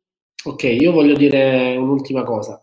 [0.44, 2.62] Ok, io voglio dire un'ultima cosa.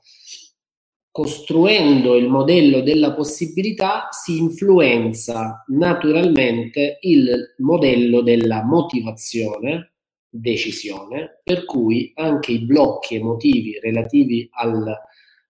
[1.12, 9.94] Costruendo il modello della possibilità si influenza naturalmente il modello della motivazione,
[10.28, 14.92] decisione, per cui anche i blocchi emotivi relativi al,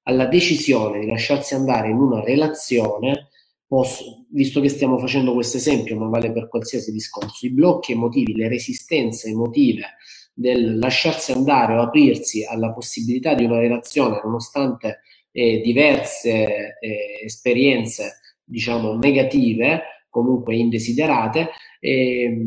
[0.03, 3.29] alla decisione di lasciarsi andare in una relazione
[3.67, 8.33] posso, visto che stiamo facendo questo esempio, ma vale per qualsiasi discorso, i blocchi emotivi,
[8.33, 9.95] le resistenze emotive
[10.33, 15.01] del lasciarsi andare o aprirsi alla possibilità di una relazione nonostante
[15.31, 21.49] eh, diverse eh, esperienze, diciamo, negative, comunque indesiderate,
[21.79, 22.37] eh,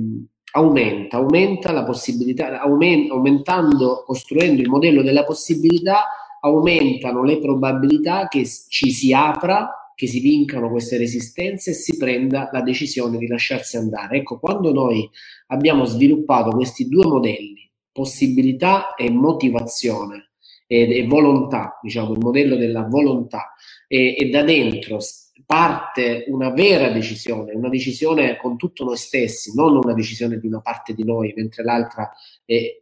[0.53, 6.07] aumenta, aumenta la possibilità, aumenta, aumentando, costruendo il modello della possibilità,
[6.41, 12.49] aumentano le probabilità che ci si apra che si vincano queste resistenze e si prenda
[12.51, 14.17] la decisione di lasciarsi andare.
[14.17, 15.07] Ecco, quando noi
[15.49, 20.31] abbiamo sviluppato questi due modelli, possibilità e motivazione
[20.67, 23.53] e, e volontà, diciamo il modello della volontà,
[23.87, 25.01] e, e da dentro
[25.45, 30.63] parte una vera decisione, una decisione con tutto noi stessi, non una decisione di una
[30.63, 32.11] parte di noi, mentre l'altra
[32.47, 32.80] è,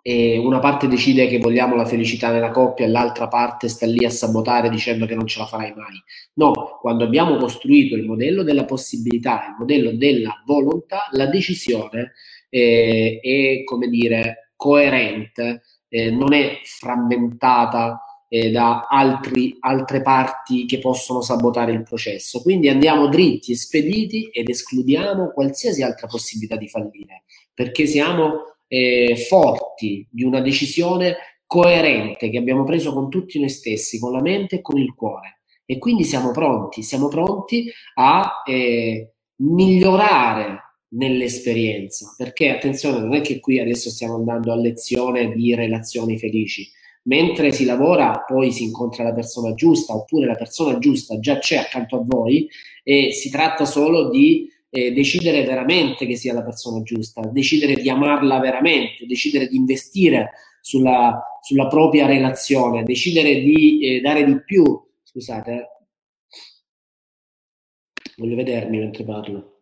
[0.00, 4.04] e una parte decide che vogliamo la felicità nella coppia e l'altra parte sta lì
[4.04, 6.02] a sabotare dicendo che non ce la farai mai.
[6.34, 12.12] No, quando abbiamo costruito il modello della possibilità, il modello della volontà, la decisione
[12.48, 20.78] eh, è, come dire, coerente, eh, non è frammentata eh, da altri, altre parti che
[20.78, 22.40] possono sabotare il processo.
[22.42, 27.24] Quindi andiamo dritti e spediti ed escludiamo qualsiasi altra possibilità di fallire,
[27.54, 31.16] perché siamo eh, forti di una decisione
[31.46, 35.40] coerente che abbiamo preso con tutti noi stessi, con la mente e con il cuore.
[35.64, 40.60] E quindi siamo pronti, siamo pronti a eh, migliorare
[40.90, 46.70] nell'esperienza, perché attenzione, non è che qui adesso stiamo andando a lezione di relazioni felici,
[47.04, 51.56] mentre si lavora poi si incontra la persona giusta oppure la persona giusta già c'è
[51.56, 52.48] accanto a voi
[52.82, 57.88] e si tratta solo di eh, decidere veramente che sia la persona giusta, decidere di
[57.88, 64.64] amarla veramente, decidere di investire sulla, sulla propria relazione, decidere di eh, dare di più.
[65.02, 65.68] Scusate, eh.
[68.16, 69.58] voglio vedermi mentre parlo.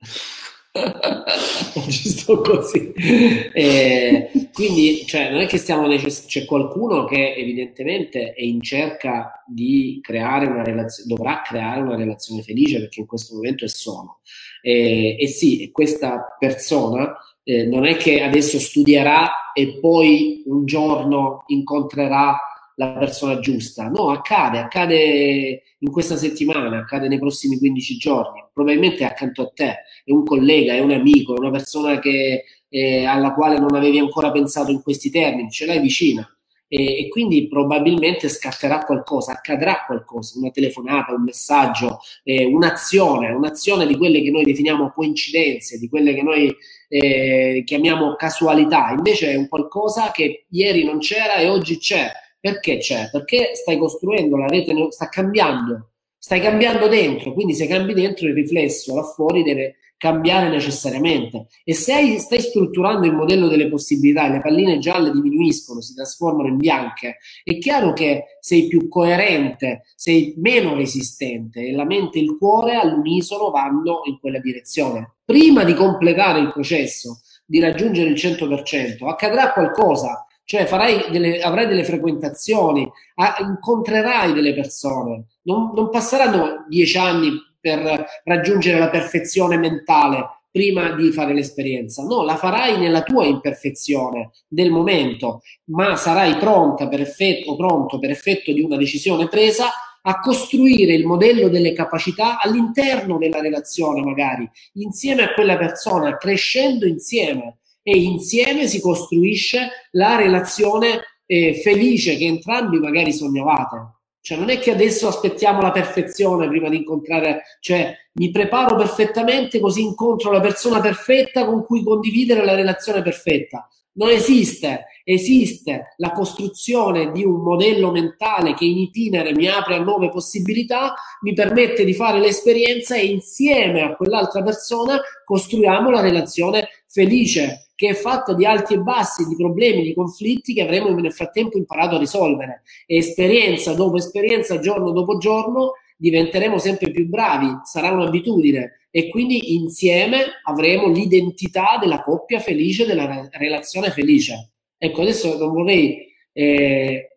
[1.89, 2.93] giusto così.
[2.93, 9.43] Eh, quindi, cioè, non è che stiamo necess- c'è qualcuno che evidentemente è in cerca
[9.47, 14.21] di creare una relazione, dovrà creare una relazione felice perché in questo momento è solo.
[14.63, 21.45] Eh, e sì, questa persona eh, non è che adesso studierà e poi un giorno
[21.47, 22.37] incontrerà
[22.77, 23.89] la persona giusta.
[23.89, 28.45] No, accade, accade in questa settimana, accade nei prossimi 15 giorni.
[28.53, 32.45] Probabilmente è accanto a te, è un collega, è un amico, è una persona che,
[32.69, 36.29] eh, alla quale non avevi ancora pensato in questi termini, ce l'hai vicina.
[36.69, 43.87] E, e, quindi probabilmente scatterà qualcosa, accadrà qualcosa, una telefonata, un messaggio, eh, un'azione, un'azione
[43.87, 46.55] di quelle che noi definiamo coincidenze, di quelle che noi
[46.89, 48.91] eh, chiamiamo casualità.
[48.91, 52.11] Invece è un qualcosa che ieri non c'era e oggi c'è
[52.47, 53.09] perché c'è?
[53.11, 58.35] Perché stai costruendo la rete, sta cambiando, stai cambiando dentro, quindi se cambi dentro il
[58.35, 61.49] riflesso là fuori deve cambiare necessariamente.
[61.65, 66.57] E se stai strutturando il modello delle possibilità, le palline gialle diminuiscono, si trasformano in
[66.57, 72.37] bianche, è chiaro che sei più coerente, sei meno resistente e la mente e il
[72.39, 75.17] cuore all'unisono vanno in quella direzione.
[75.25, 80.67] Prima di completare il processo, di raggiungere il 100%, accadrà qualcosa cioè
[81.11, 88.79] delle, avrai delle frequentazioni, a, incontrerai delle persone, non, non passeranno dieci anni per raggiungere
[88.79, 92.05] la perfezione mentale prima di fare l'esperienza.
[92.05, 98.11] No, la farai nella tua imperfezione del momento, ma sarai pronta per effetto, pronto per
[98.11, 99.67] effetto di una decisione presa
[100.01, 106.87] a costruire il modello delle capacità all'interno della relazione, magari insieme a quella persona, crescendo
[106.87, 107.59] insieme
[107.89, 113.99] e insieme si costruisce la relazione eh, felice che entrambi magari sognavate.
[114.21, 119.61] Cioè non è che adesso aspettiamo la perfezione prima di incontrare, cioè mi preparo perfettamente
[119.61, 123.69] così incontro la persona perfetta con cui condividere la relazione perfetta.
[123.93, 129.83] Non esiste, esiste la costruzione di un modello mentale che in itinere mi apre a
[129.83, 136.69] nuove possibilità, mi permette di fare l'esperienza e insieme a quell'altra persona costruiamo la relazione
[136.97, 141.13] felice che è fatta di alti e bassi, di problemi, di conflitti che avremo nel
[141.13, 142.63] frattempo imparato a risolvere.
[142.87, 149.55] E esperienza dopo esperienza, giorno dopo giorno, diventeremo sempre più bravi, sarà un'abitudine e quindi
[149.57, 154.53] insieme avremo l'identità della coppia felice, della relazione felice.
[154.79, 157.11] Ecco, adesso non vorrei, eh,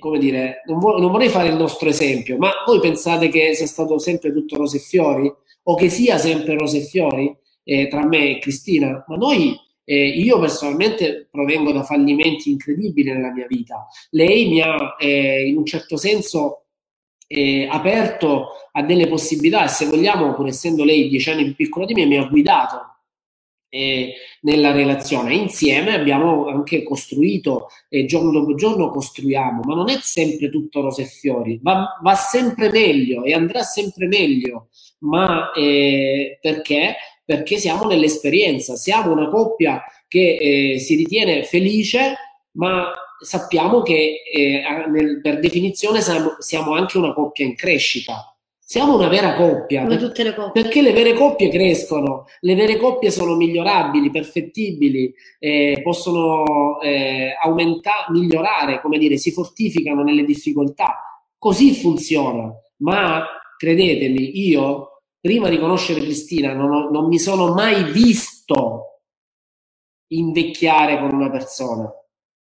[0.00, 3.66] come dire, non, vo- non vorrei fare il nostro esempio, ma voi pensate che sia
[3.66, 5.32] stato sempre tutto rose e fiori?
[5.64, 7.32] O che sia sempre rose e fiori
[7.70, 9.04] eh, tra me e Cristina?
[9.06, 13.86] Ma noi eh, io personalmente provengo da fallimenti incredibili nella mia vita.
[14.10, 16.64] Lei mi ha eh, in un certo senso
[17.28, 21.86] eh, aperto a delle possibilità e se vogliamo, pur essendo lei dieci anni più piccola
[21.86, 22.90] di me, mi ha guidato
[23.68, 25.34] eh, nella relazione.
[25.34, 31.02] Insieme abbiamo anche costruito, e giorno dopo giorno costruiamo, ma non è sempre tutto rose
[31.02, 34.68] e fiori, va, va sempre meglio e andrà sempre meglio.
[35.00, 36.96] Ma eh, perché?
[37.30, 42.16] Perché siamo nell'esperienza, siamo una coppia che eh, si ritiene felice,
[42.54, 48.36] ma sappiamo che eh, nel, per definizione siamo, siamo, anche una coppia in crescita.
[48.58, 50.60] Siamo una vera coppia, Come tutte le coppie.
[50.60, 58.06] perché le vere coppie crescono, le vere coppie sono migliorabili, perfettibili, eh, possono eh, aumentare,
[58.10, 61.22] migliorare, come dire, si fortificano nelle difficoltà.
[61.38, 63.24] Così funziona, ma
[63.56, 64.89] credetemi, io
[65.20, 69.02] prima di conoscere Cristina non, ho, non mi sono mai visto
[70.08, 71.92] invecchiare con una persona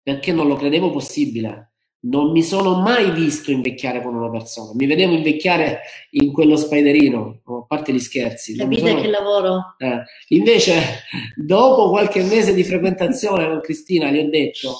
[0.01, 1.67] perché non lo credevo possibile.
[2.03, 4.71] Non mi sono mai visto invecchiare con una persona.
[4.73, 5.81] Mi vedevo invecchiare
[6.11, 8.55] in quello spiderino, a parte gli scherzi.
[8.55, 9.01] Capite sono...
[9.01, 9.75] che lavoro?
[9.77, 10.01] Eh.
[10.29, 11.03] Invece,
[11.35, 14.79] dopo qualche mese di frequentazione con Cristina, gli ho detto: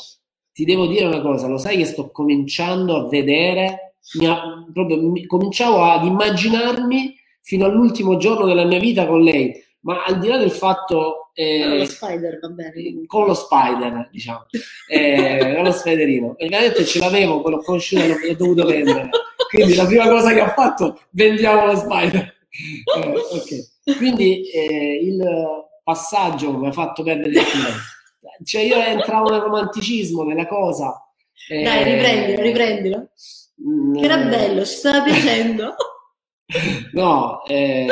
[0.52, 4.98] Ti devo dire una cosa, lo sai che sto cominciando a vedere, ha, proprio,
[5.28, 9.54] cominciavo ad immaginarmi fino all'ultimo giorno della mia vita con lei.
[9.82, 11.32] Ma al di là del fatto...
[11.34, 13.06] Eh, con lo spider, va bene.
[13.08, 14.46] Con lo spider, diciamo.
[14.88, 16.36] Eh, con lo spiderino.
[16.38, 19.10] Ovviamente ce l'avevo, l'ho conosciuto e l'ho dovuto vendere.
[19.50, 22.36] Quindi la prima cosa che ha fatto, vendiamo lo spider.
[22.52, 23.98] Eh, okay.
[23.98, 25.24] Quindi eh, il
[25.84, 27.70] passaggio mi ha fatto perdere il tempo.
[28.44, 30.94] Cioè io entravo nel romanticismo della cosa.
[31.48, 33.10] Dai, riprendilo, riprendilo.
[33.68, 35.76] Mm, che era bello, ci stava piacendo.
[36.94, 37.88] No, eh,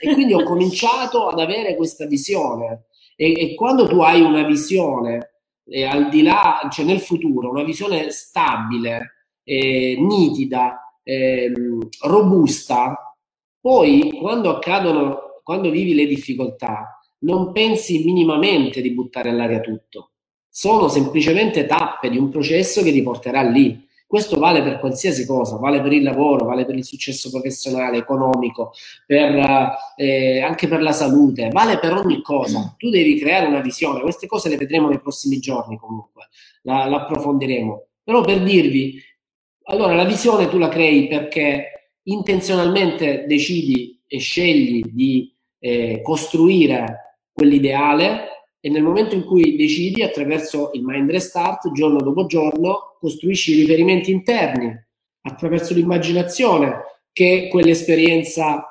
[0.00, 2.86] e quindi ho cominciato ad avere questa visione.
[3.16, 7.64] E, e quando tu hai una visione, eh, al di là, cioè nel futuro, una
[7.64, 13.16] visione stabile, eh, nitida, ehm, robusta,
[13.60, 20.12] poi quando accadono, quando vivi le difficoltà, non pensi minimamente di buttare all'aria tutto.
[20.48, 23.86] Sono semplicemente tappe di un processo che ti porterà lì.
[24.08, 28.72] Questo vale per qualsiasi cosa, vale per il lavoro, vale per il successo professionale, economico,
[29.04, 32.74] per, eh, anche per la salute, vale per ogni cosa.
[32.78, 36.28] Tu devi creare una visione, queste cose le vedremo nei prossimi giorni comunque,
[36.62, 37.86] la, la approfondiremo.
[38.02, 38.98] Però per dirvi,
[39.64, 48.27] allora la visione tu la crei perché intenzionalmente decidi e scegli di eh, costruire quell'ideale
[48.60, 53.60] e nel momento in cui decidi attraverso il mind restart, giorno dopo giorno, costruisci i
[53.60, 54.74] riferimenti interni
[55.22, 56.82] attraverso l'immaginazione
[57.12, 58.64] che quell'esperienza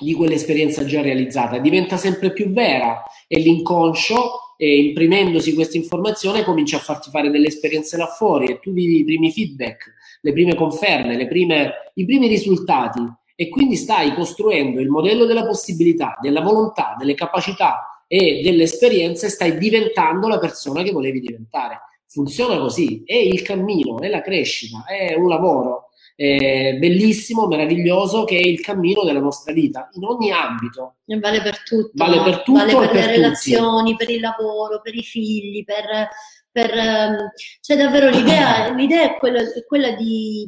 [0.00, 1.58] di quell'esperienza già realizzata.
[1.58, 7.48] Diventa sempre più vera e l'inconscio e imprimendosi questa informazione comincia a farti fare delle
[7.48, 12.04] esperienze là fuori e tu vivi i primi feedback, le prime conferme, le prime, i
[12.04, 13.00] primi risultati.
[13.34, 19.28] E quindi stai costruendo il modello della possibilità, della volontà, delle capacità e delle esperienze
[19.28, 21.82] stai diventando la persona che volevi diventare.
[22.06, 28.38] Funziona così, è il cammino, è la crescita, è un lavoro eh, bellissimo, meraviglioso che
[28.38, 30.96] è il cammino della nostra vita in ogni ambito.
[31.06, 31.92] E vale per tutto.
[31.94, 32.58] Vale per tutto.
[32.58, 33.14] Vale per, per le tutti.
[33.14, 36.08] relazioni, per il lavoro, per i figli, per...
[36.50, 37.30] per
[37.60, 40.44] cioè davvero l'idea, l'idea è, quella, è quella di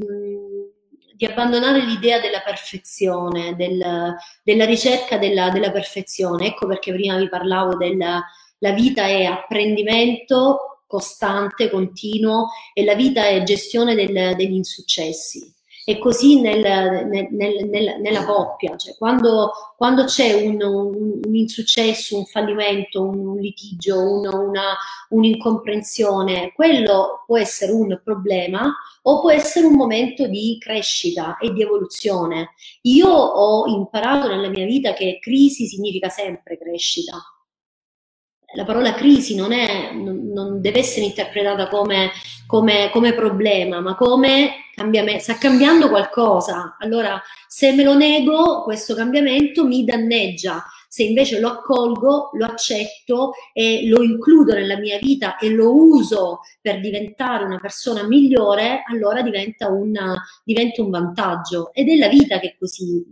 [1.21, 6.47] di abbandonare l'idea della perfezione, del, della ricerca della, della, perfezione.
[6.47, 8.25] Ecco perché prima vi parlavo della
[8.61, 15.55] la vita è apprendimento costante, continuo e la vita è gestione del, degli insuccessi.
[15.91, 22.17] E così nel, nel, nel, nella coppia, cioè quando, quando c'è un, un, un, insuccesso,
[22.17, 24.77] un fallimento, un, litigio, una, una,
[25.09, 28.73] un'incomprensione, quello può essere un problema
[29.03, 32.51] o può essere un momento di crescita e di evoluzione.
[32.83, 37.21] Io ho imparato nella mia vita che crisi significa sempre crescita
[38.55, 42.11] la parola crisi non, è, non, deve essere interpretata come,
[42.47, 45.23] come, come, problema, ma come cambiamento.
[45.23, 46.77] Sta cambiando qualcosa.
[46.81, 50.65] Allora, se me lo nego, questo cambiamento mi danneggia.
[50.89, 56.41] Se invece lo accolgo, lo accetto e lo includo nella mia vita e lo uso
[56.61, 61.71] per diventare una persona migliore, allora diventa, una, diventa un vantaggio.
[61.73, 63.05] Ed è la vita che è così.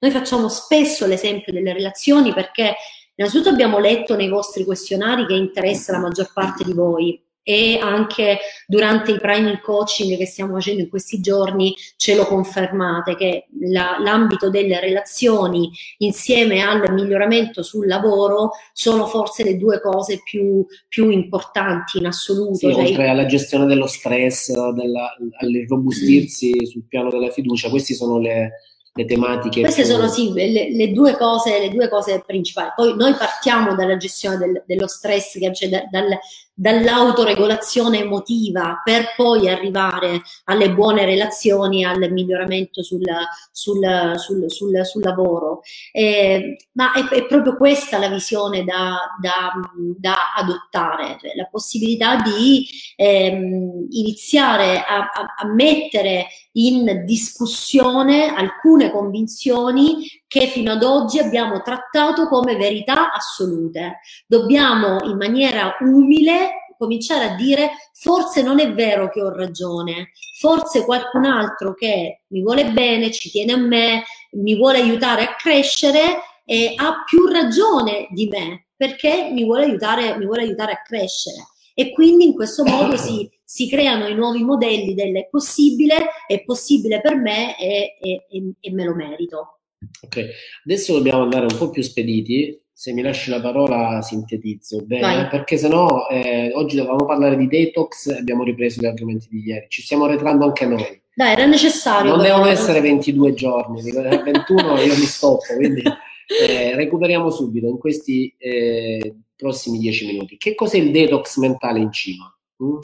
[0.00, 2.74] Noi facciamo spesso l'esempio delle relazioni perché
[3.16, 8.38] Innanzitutto abbiamo letto nei vostri questionari che interessa la maggior parte di voi e anche
[8.66, 13.98] durante i priming coaching che stiamo facendo in questi giorni ce lo confermate che la,
[14.00, 21.10] l'ambito delle relazioni insieme al miglioramento sul lavoro sono forse le due cose più, più
[21.10, 22.54] importanti in assoluto.
[22.54, 26.64] Sì, cioè, oltre alla gestione dello stress, della, all'irrobustirsi mm.
[26.64, 28.52] sul piano della fiducia, queste sono le,
[28.96, 29.60] le tematiche.
[29.60, 29.90] Queste più...
[29.90, 32.70] sono sì le, le, due cose, le due cose principali.
[32.76, 36.16] Poi noi partiamo dalla gestione del, dello stress, che c'è da, dal,
[36.54, 43.02] dall'autoregolazione emotiva per poi arrivare alle buone relazioni, al miglioramento sul,
[43.50, 45.62] sul, sul, sul, lavoro.
[45.92, 49.52] Eh, ma è, è, proprio questa la visione da, da,
[49.98, 52.66] da adottare, cioè la possibilità di
[52.96, 61.62] ehm, iniziare a, a, a mettere in discussione alcune convinzioni che fino ad oggi abbiamo
[61.62, 64.00] trattato come verità assolute.
[64.26, 70.84] Dobbiamo in maniera umile cominciare a dire forse non è vero che ho ragione, forse
[70.84, 74.02] qualcun altro che mi vuole bene, ci tiene a me,
[74.32, 80.16] mi vuole aiutare a crescere e ha più ragione di me perché mi vuole aiutare,
[80.18, 81.46] mi vuole aiutare a crescere.
[81.74, 85.94] E quindi in questo modo si, si creano i nuovi modelli del possibile,
[86.26, 88.26] è possibile per me e, e,
[88.58, 89.60] e me lo merito.
[90.02, 90.24] Ok,
[90.64, 92.60] adesso dobbiamo andare un po' più spediti.
[92.72, 95.28] Se mi lasci la parola sintetizzo bene, Vai.
[95.28, 99.66] perché sennò eh, oggi dovevamo parlare di detox e abbiamo ripreso gli argomenti di ieri.
[99.68, 101.02] Ci stiamo arretrando anche noi.
[101.14, 102.10] Dai, era necessario.
[102.10, 105.82] Non devono essere 22 giorni, 21 io mi stoppo, quindi
[106.26, 110.36] eh, recuperiamo subito in questi eh, prossimi 10 minuti.
[110.36, 112.24] Che cos'è il detox mentale in cima?
[112.62, 112.78] Mm?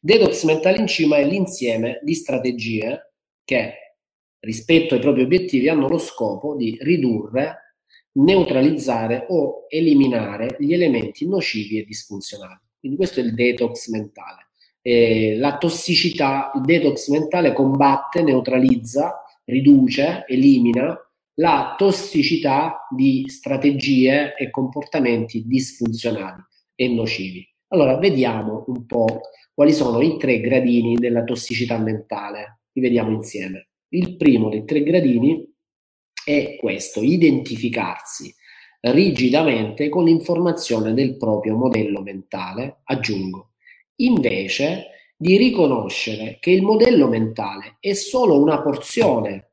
[0.00, 3.12] Detox mentale in cima è l'insieme di strategie
[3.44, 3.85] che
[4.46, 7.74] rispetto ai propri obiettivi hanno lo scopo di ridurre,
[8.12, 12.60] neutralizzare o eliminare gli elementi nocivi e disfunzionali.
[12.78, 14.50] Quindi questo è il detox mentale.
[14.80, 20.96] Eh, la tossicità, il detox mentale combatte, neutralizza, riduce, elimina
[21.38, 26.40] la tossicità di strategie e comportamenti disfunzionali
[26.76, 27.46] e nocivi.
[27.68, 32.60] Allora, vediamo un po' quali sono i tre gradini della tossicità mentale.
[32.72, 33.70] Li vediamo insieme.
[33.88, 35.48] Il primo dei tre gradini
[36.24, 38.34] è questo, identificarsi
[38.80, 43.52] rigidamente con l'informazione del proprio modello mentale, aggiungo,
[43.96, 44.86] invece
[45.16, 49.52] di riconoscere che il modello mentale è solo una porzione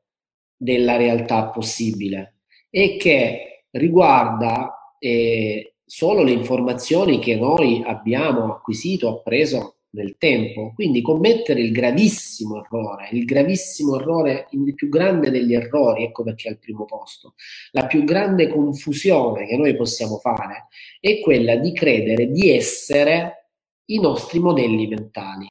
[0.56, 2.40] della realtà possibile
[2.70, 10.72] e che riguarda eh, solo le informazioni che noi abbiamo acquisito, appreso nel tempo.
[10.74, 16.48] Quindi commettere il gravissimo errore, il gravissimo errore, il più grande degli errori, ecco perché
[16.48, 17.34] è al primo posto,
[17.72, 20.66] la più grande confusione che noi possiamo fare
[21.00, 23.50] è quella di credere di essere
[23.86, 25.46] i nostri modelli mentali,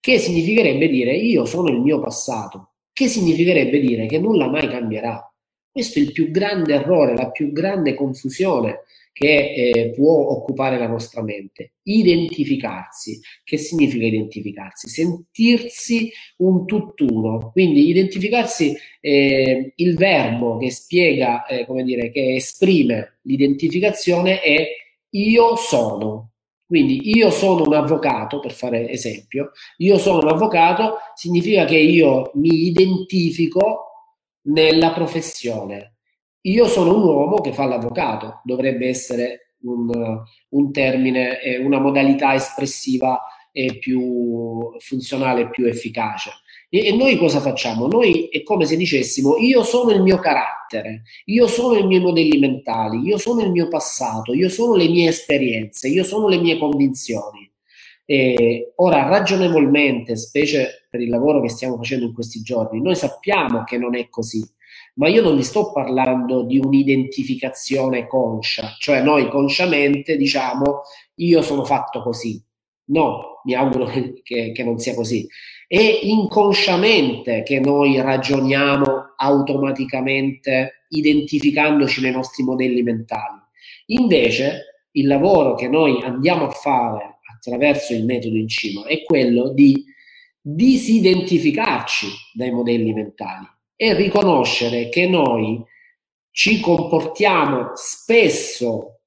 [0.00, 5.28] che significherebbe dire io sono il mio passato, che significherebbe dire che nulla mai cambierà.
[5.70, 8.82] Questo è il più grande errore, la più grande confusione
[9.14, 11.74] che eh, può occupare la nostra mente.
[11.84, 13.20] Identificarsi.
[13.44, 14.88] Che significa identificarsi?
[14.88, 17.52] Sentirsi un tutt'uno.
[17.52, 24.66] Quindi identificarsi, eh, il verbo che spiega, eh, come dire, che esprime l'identificazione è
[25.10, 26.32] io sono.
[26.66, 32.32] Quindi io sono un avvocato, per fare esempio, io sono un avvocato significa che io
[32.34, 33.90] mi identifico
[34.48, 35.93] nella professione,
[36.46, 39.90] io sono un uomo che fa l'avvocato, dovrebbe essere un,
[40.50, 46.30] un termine, una modalità espressiva e più funzionale più efficace.
[46.68, 47.86] E, e, noi cosa facciamo?
[47.86, 52.38] Noi è come se dicessimo io sono il mio carattere, io sono i miei modelli
[52.38, 56.58] mentali, io sono il mio passato, io sono le mie esperienze, io sono le mie
[56.58, 57.48] convinzioni.
[58.06, 63.64] E ora, ragionevolmente, specie per il lavoro che stiamo facendo in questi giorni, noi sappiamo
[63.64, 64.44] che non è così
[64.94, 70.82] ma io non vi sto parlando di un'identificazione conscia, cioè noi consciamente diciamo
[71.16, 72.42] io sono fatto così.
[72.86, 73.86] No, mi auguro
[74.22, 75.26] che, che non sia così.
[75.66, 83.40] È inconsciamente che noi ragioniamo automaticamente identificandoci nei nostri modelli mentali.
[83.86, 89.52] Invece, il lavoro che noi andiamo a fare attraverso il metodo in cima è quello
[89.52, 89.84] di
[90.40, 93.46] disidentificarci dai modelli mentali
[93.76, 95.62] e riconoscere che noi
[96.30, 99.00] ci comportiamo spesso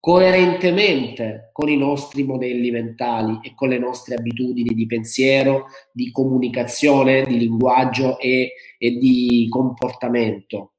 [0.00, 7.24] coerentemente con i nostri modelli mentali e con le nostre abitudini di pensiero, di comunicazione,
[7.24, 10.74] di linguaggio e, e di comportamento.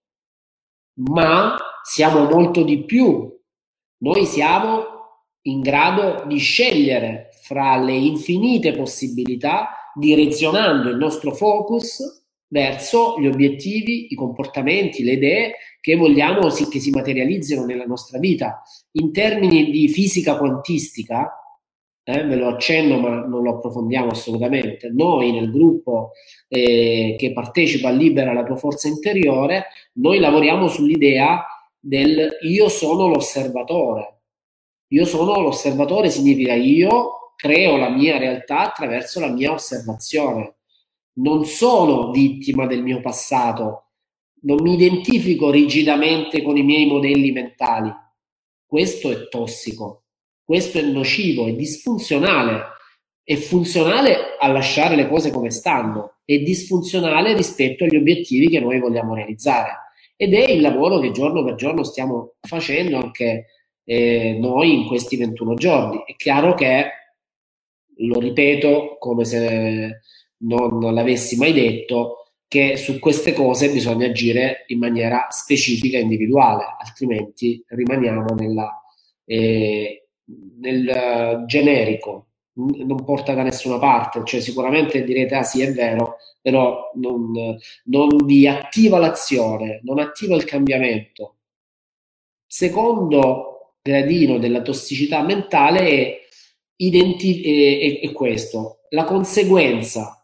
[0.96, 3.38] Ma siamo molto di più.
[4.00, 4.84] Noi siamo
[5.44, 12.19] in grado di scegliere fra le infinite possibilità, direzionando il nostro focus
[12.50, 18.20] verso gli obiettivi, i comportamenti, le idee che vogliamo sì, che si materializzino nella nostra
[18.20, 18.62] vita.
[18.94, 21.34] In termini di fisica quantistica,
[22.04, 26.12] eh, ve lo accenno ma non lo approfondiamo assolutamente, noi nel gruppo
[26.48, 31.46] eh, che partecipa a Libera la tua forza interiore, noi lavoriamo sull'idea
[31.80, 34.16] del io sono l'osservatore.
[34.92, 40.56] Io sono l'osservatore significa io creo la mia realtà attraverso la mia osservazione
[41.14, 43.86] non sono vittima del mio passato,
[44.41, 47.91] non mi identifico rigidamente con i miei modelli mentali.
[48.65, 50.03] Questo è tossico,
[50.44, 52.77] questo è nocivo, è disfunzionale.
[53.23, 58.80] È funzionale a lasciare le cose come stanno, è disfunzionale rispetto agli obiettivi che noi
[58.80, 59.72] vogliamo realizzare.
[60.15, 63.45] Ed è il lavoro che giorno per giorno stiamo facendo anche
[63.84, 66.03] eh, noi in questi 21 giorni.
[66.06, 66.86] È chiaro che,
[67.98, 70.02] lo ripeto, come se
[70.40, 76.64] non l'avessi mai detto, che su queste cose bisogna agire in maniera specifica e individuale,
[76.80, 78.82] altrimenti rimaniamo nella,
[79.24, 80.07] eh,
[80.60, 86.91] nel generico, non porta da nessuna parte, cioè sicuramente direte ah sì è vero, però
[86.95, 87.32] non,
[87.86, 91.36] non vi attiva l'azione, non attiva il cambiamento.
[92.48, 96.20] Secondo gradino della tossicità mentale è,
[96.78, 100.19] identi- è, è, è questo, la conseguenza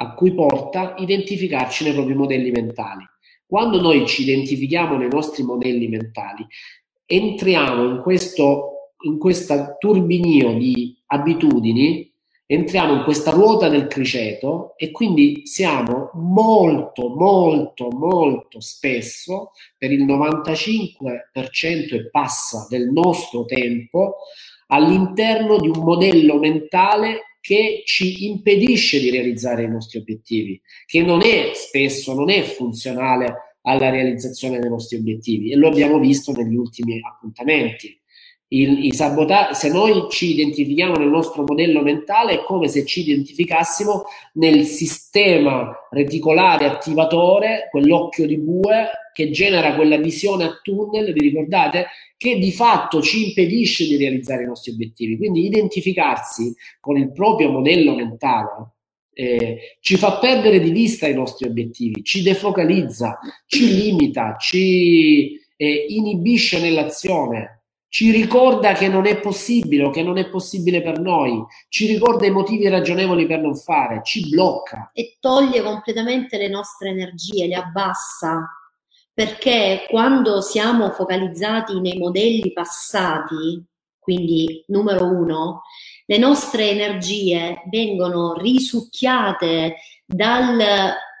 [0.00, 3.04] a cui porta identificarci nei propri modelli mentali.
[3.46, 6.46] Quando noi ci identifichiamo nei nostri modelli mentali,
[7.06, 8.72] entriamo in questo
[9.02, 12.10] in questa turbinio di abitudini,
[12.46, 20.04] entriamo in questa ruota del criceto e quindi siamo molto, molto, molto spesso, per il
[20.04, 24.16] 95% e passa del nostro tempo,
[24.68, 31.22] all'interno di un modello mentale che ci impedisce di realizzare i nostri obiettivi, che non
[31.22, 36.54] è spesso, non è funzionale alla realizzazione dei nostri obiettivi e lo abbiamo visto negli
[36.54, 37.97] ultimi appuntamenti.
[38.50, 43.00] Il, i sabotaggi, se noi ci identifichiamo nel nostro modello mentale, è come se ci
[43.00, 44.04] identificassimo
[44.34, 51.86] nel sistema reticolare attivatore, quell'occhio di bue che genera quella visione a tunnel, vi ricordate?
[52.16, 55.16] Che di fatto ci impedisce di realizzare i nostri obiettivi.
[55.16, 58.72] Quindi identificarsi con il proprio modello mentale
[59.18, 65.86] eh, ci fa perdere di vista i nostri obiettivi, ci defocalizza, ci limita, ci eh,
[65.88, 67.57] inibisce nell'azione
[67.88, 72.26] ci ricorda che non è possibile o che non è possibile per noi, ci ricorda
[72.26, 74.90] i motivi ragionevoli per non fare, ci blocca.
[74.92, 78.46] E toglie completamente le nostre energie, le abbassa,
[79.12, 83.64] perché quando siamo focalizzati nei modelli passati,
[83.98, 85.62] quindi numero uno,
[86.06, 90.58] le nostre energie vengono risucchiate dal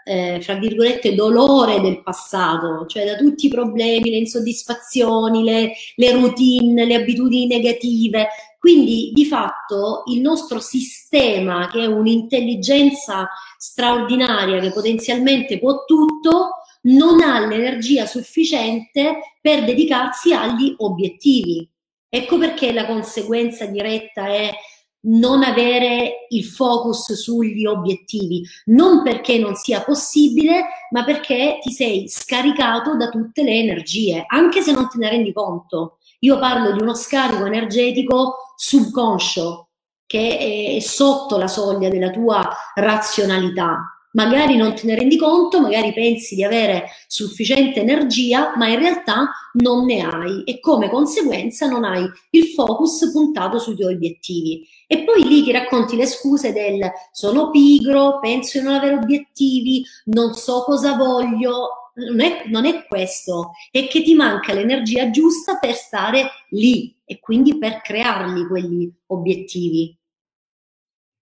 [0.08, 6.12] eh, fra virgolette, dolore del passato, cioè da tutti i problemi, le insoddisfazioni, le, le
[6.12, 8.28] routine, le abitudini negative.
[8.58, 13.28] Quindi di fatto il nostro sistema, che è un'intelligenza
[13.58, 16.50] straordinaria, che potenzialmente può tutto,
[16.82, 21.68] non ha l'energia sufficiente per dedicarsi agli obiettivi.
[22.08, 24.50] Ecco perché la conseguenza diretta è
[25.00, 32.08] non avere il focus sugli obiettivi, non perché non sia possibile, ma perché ti sei
[32.08, 35.98] scaricato da tutte le energie, anche se non te ne rendi conto.
[36.20, 39.68] Io parlo di uno scarico energetico subconscio
[40.04, 45.92] che è sotto la soglia della tua razionalità, magari non te ne rendi conto, magari
[45.92, 51.84] pensi di avere sufficiente energia, ma in realtà non ne hai e come conseguenza non
[51.84, 54.66] hai il focus puntato sui tuoi obiettivi.
[54.88, 56.80] E poi lì ti racconti le scuse del
[57.12, 61.92] sono pigro, penso di non avere obiettivi, non so cosa voglio.
[61.98, 67.18] Non è, non è questo, è che ti manca l'energia giusta per stare lì e
[67.18, 69.96] quindi per crearli quegli obiettivi.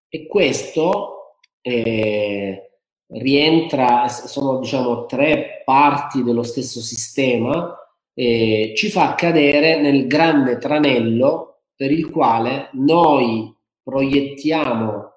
[0.09, 1.18] E questo
[1.61, 2.66] eh,
[3.10, 7.76] rientra, sono diciamo tre parti dello stesso sistema,
[8.14, 13.54] eh, ci fa cadere nel grande tranello per il quale noi
[13.84, 15.14] proiettiamo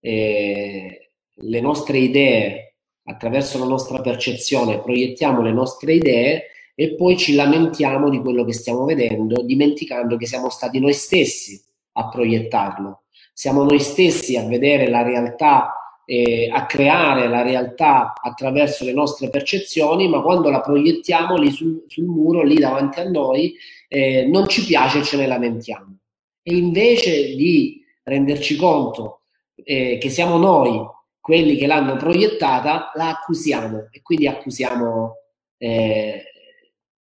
[0.00, 6.44] eh, le nostre idee attraverso la nostra percezione, proiettiamo le nostre idee
[6.74, 11.60] e poi ci lamentiamo di quello che stiamo vedendo, dimenticando che siamo stati noi stessi
[11.92, 13.02] a proiettarlo.
[13.32, 15.72] Siamo noi stessi a vedere la realtà
[16.10, 21.84] eh, a creare la realtà attraverso le nostre percezioni, ma quando la proiettiamo lì sul,
[21.86, 23.54] sul muro, lì davanti a noi,
[23.88, 25.98] eh, non ci piace e ce ne lamentiamo.
[26.42, 29.20] E invece di renderci conto
[29.54, 30.80] eh, che siamo noi
[31.20, 35.12] quelli che l'hanno proiettata, la accusiamo e quindi accusiamo
[35.58, 36.24] eh,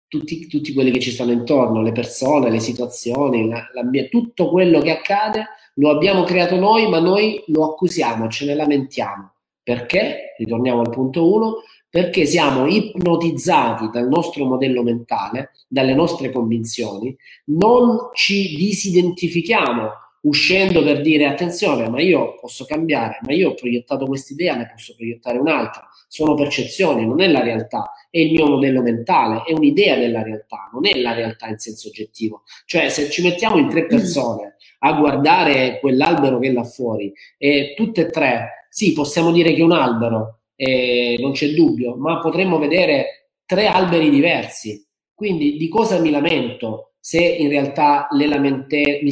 [0.08, 3.66] tutti, tutti, quelli che ci stanno intorno, le persone, le situazioni, la,
[4.10, 9.32] tutto quello che accade lo abbiamo creato noi, ma noi lo accusiamo, ce ne lamentiamo.
[9.62, 10.34] Perché?
[10.38, 11.54] Ritorniamo al punto 1,
[11.88, 17.16] perché siamo ipnotizzati dal nostro modello mentale, dalle nostre convinzioni,
[17.46, 19.90] non ci disidentifichiamo
[20.24, 24.94] uscendo per dire attenzione, ma io posso cambiare, ma io ho proiettato quest'idea, ne posso
[24.94, 25.88] proiettare un'altra.
[26.08, 30.70] Sono percezioni, non è la realtà, è il mio modello mentale, è un'idea della realtà,
[30.72, 32.42] non è la realtà in senso oggettivo.
[32.66, 37.74] Cioè, se ci mettiamo in tre persone a guardare quell'albero che è là fuori e
[37.76, 42.20] tutte e tre, sì, possiamo dire che è un albero, eh, non c'è dubbio, ma
[42.20, 44.86] potremmo vedere tre alberi diversi.
[45.12, 46.93] Quindi di cosa mi lamento?
[47.06, 49.02] Se in realtà le, lamente,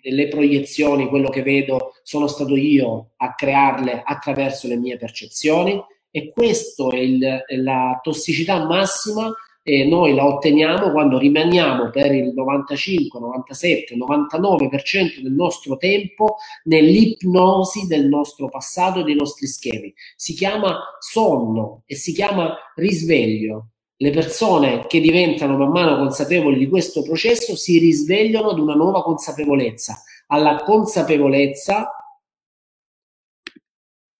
[0.00, 6.30] le proiezioni, quello che vedo, sono stato io a crearle attraverso le mie percezioni e
[6.30, 9.28] questa è, il, la tossicità massima
[9.60, 17.88] e noi la otteniamo quando rimaniamo per il 95, 97, 99% del nostro tempo nell'ipnosi
[17.88, 19.92] del nostro passato e dei nostri schemi.
[20.14, 26.68] Si chiama sonno e si chiama risveglio le persone che diventano man mano consapevoli di
[26.68, 30.02] questo processo si risvegliano ad una nuova consapevolezza.
[30.26, 31.90] Alla consapevolezza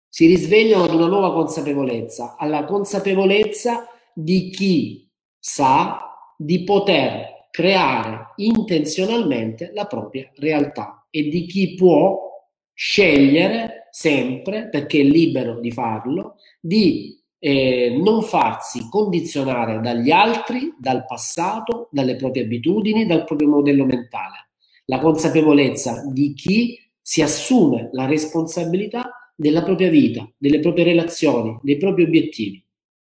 [0.08, 5.98] si risvegliano ad una nuova consapevolezza, alla consapevolezza di chi sa
[6.36, 12.30] di poter creare intenzionalmente la propria realtà e di chi può
[12.74, 21.04] scegliere sempre, perché è libero di farlo, di eh, non farsi condizionare dagli altri, dal
[21.04, 24.50] passato, dalle proprie abitudini, dal proprio modello mentale.
[24.84, 31.78] La consapevolezza di chi si assume la responsabilità della propria vita, delle proprie relazioni, dei
[31.78, 32.64] propri obiettivi.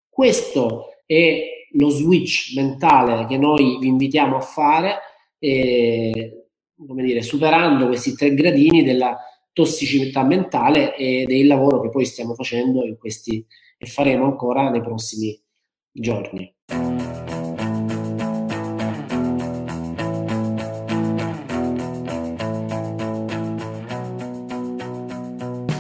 [0.08, 1.42] Questo è
[1.72, 5.00] lo switch mentale che noi vi invitiamo a fare
[5.40, 6.44] eh,
[6.88, 9.18] come dire, superando questi tre gradini della
[9.54, 13.46] tossicità mentale ed è il lavoro che poi stiamo facendo in questi
[13.78, 15.42] e faremo ancora nei prossimi
[15.92, 16.54] giorni.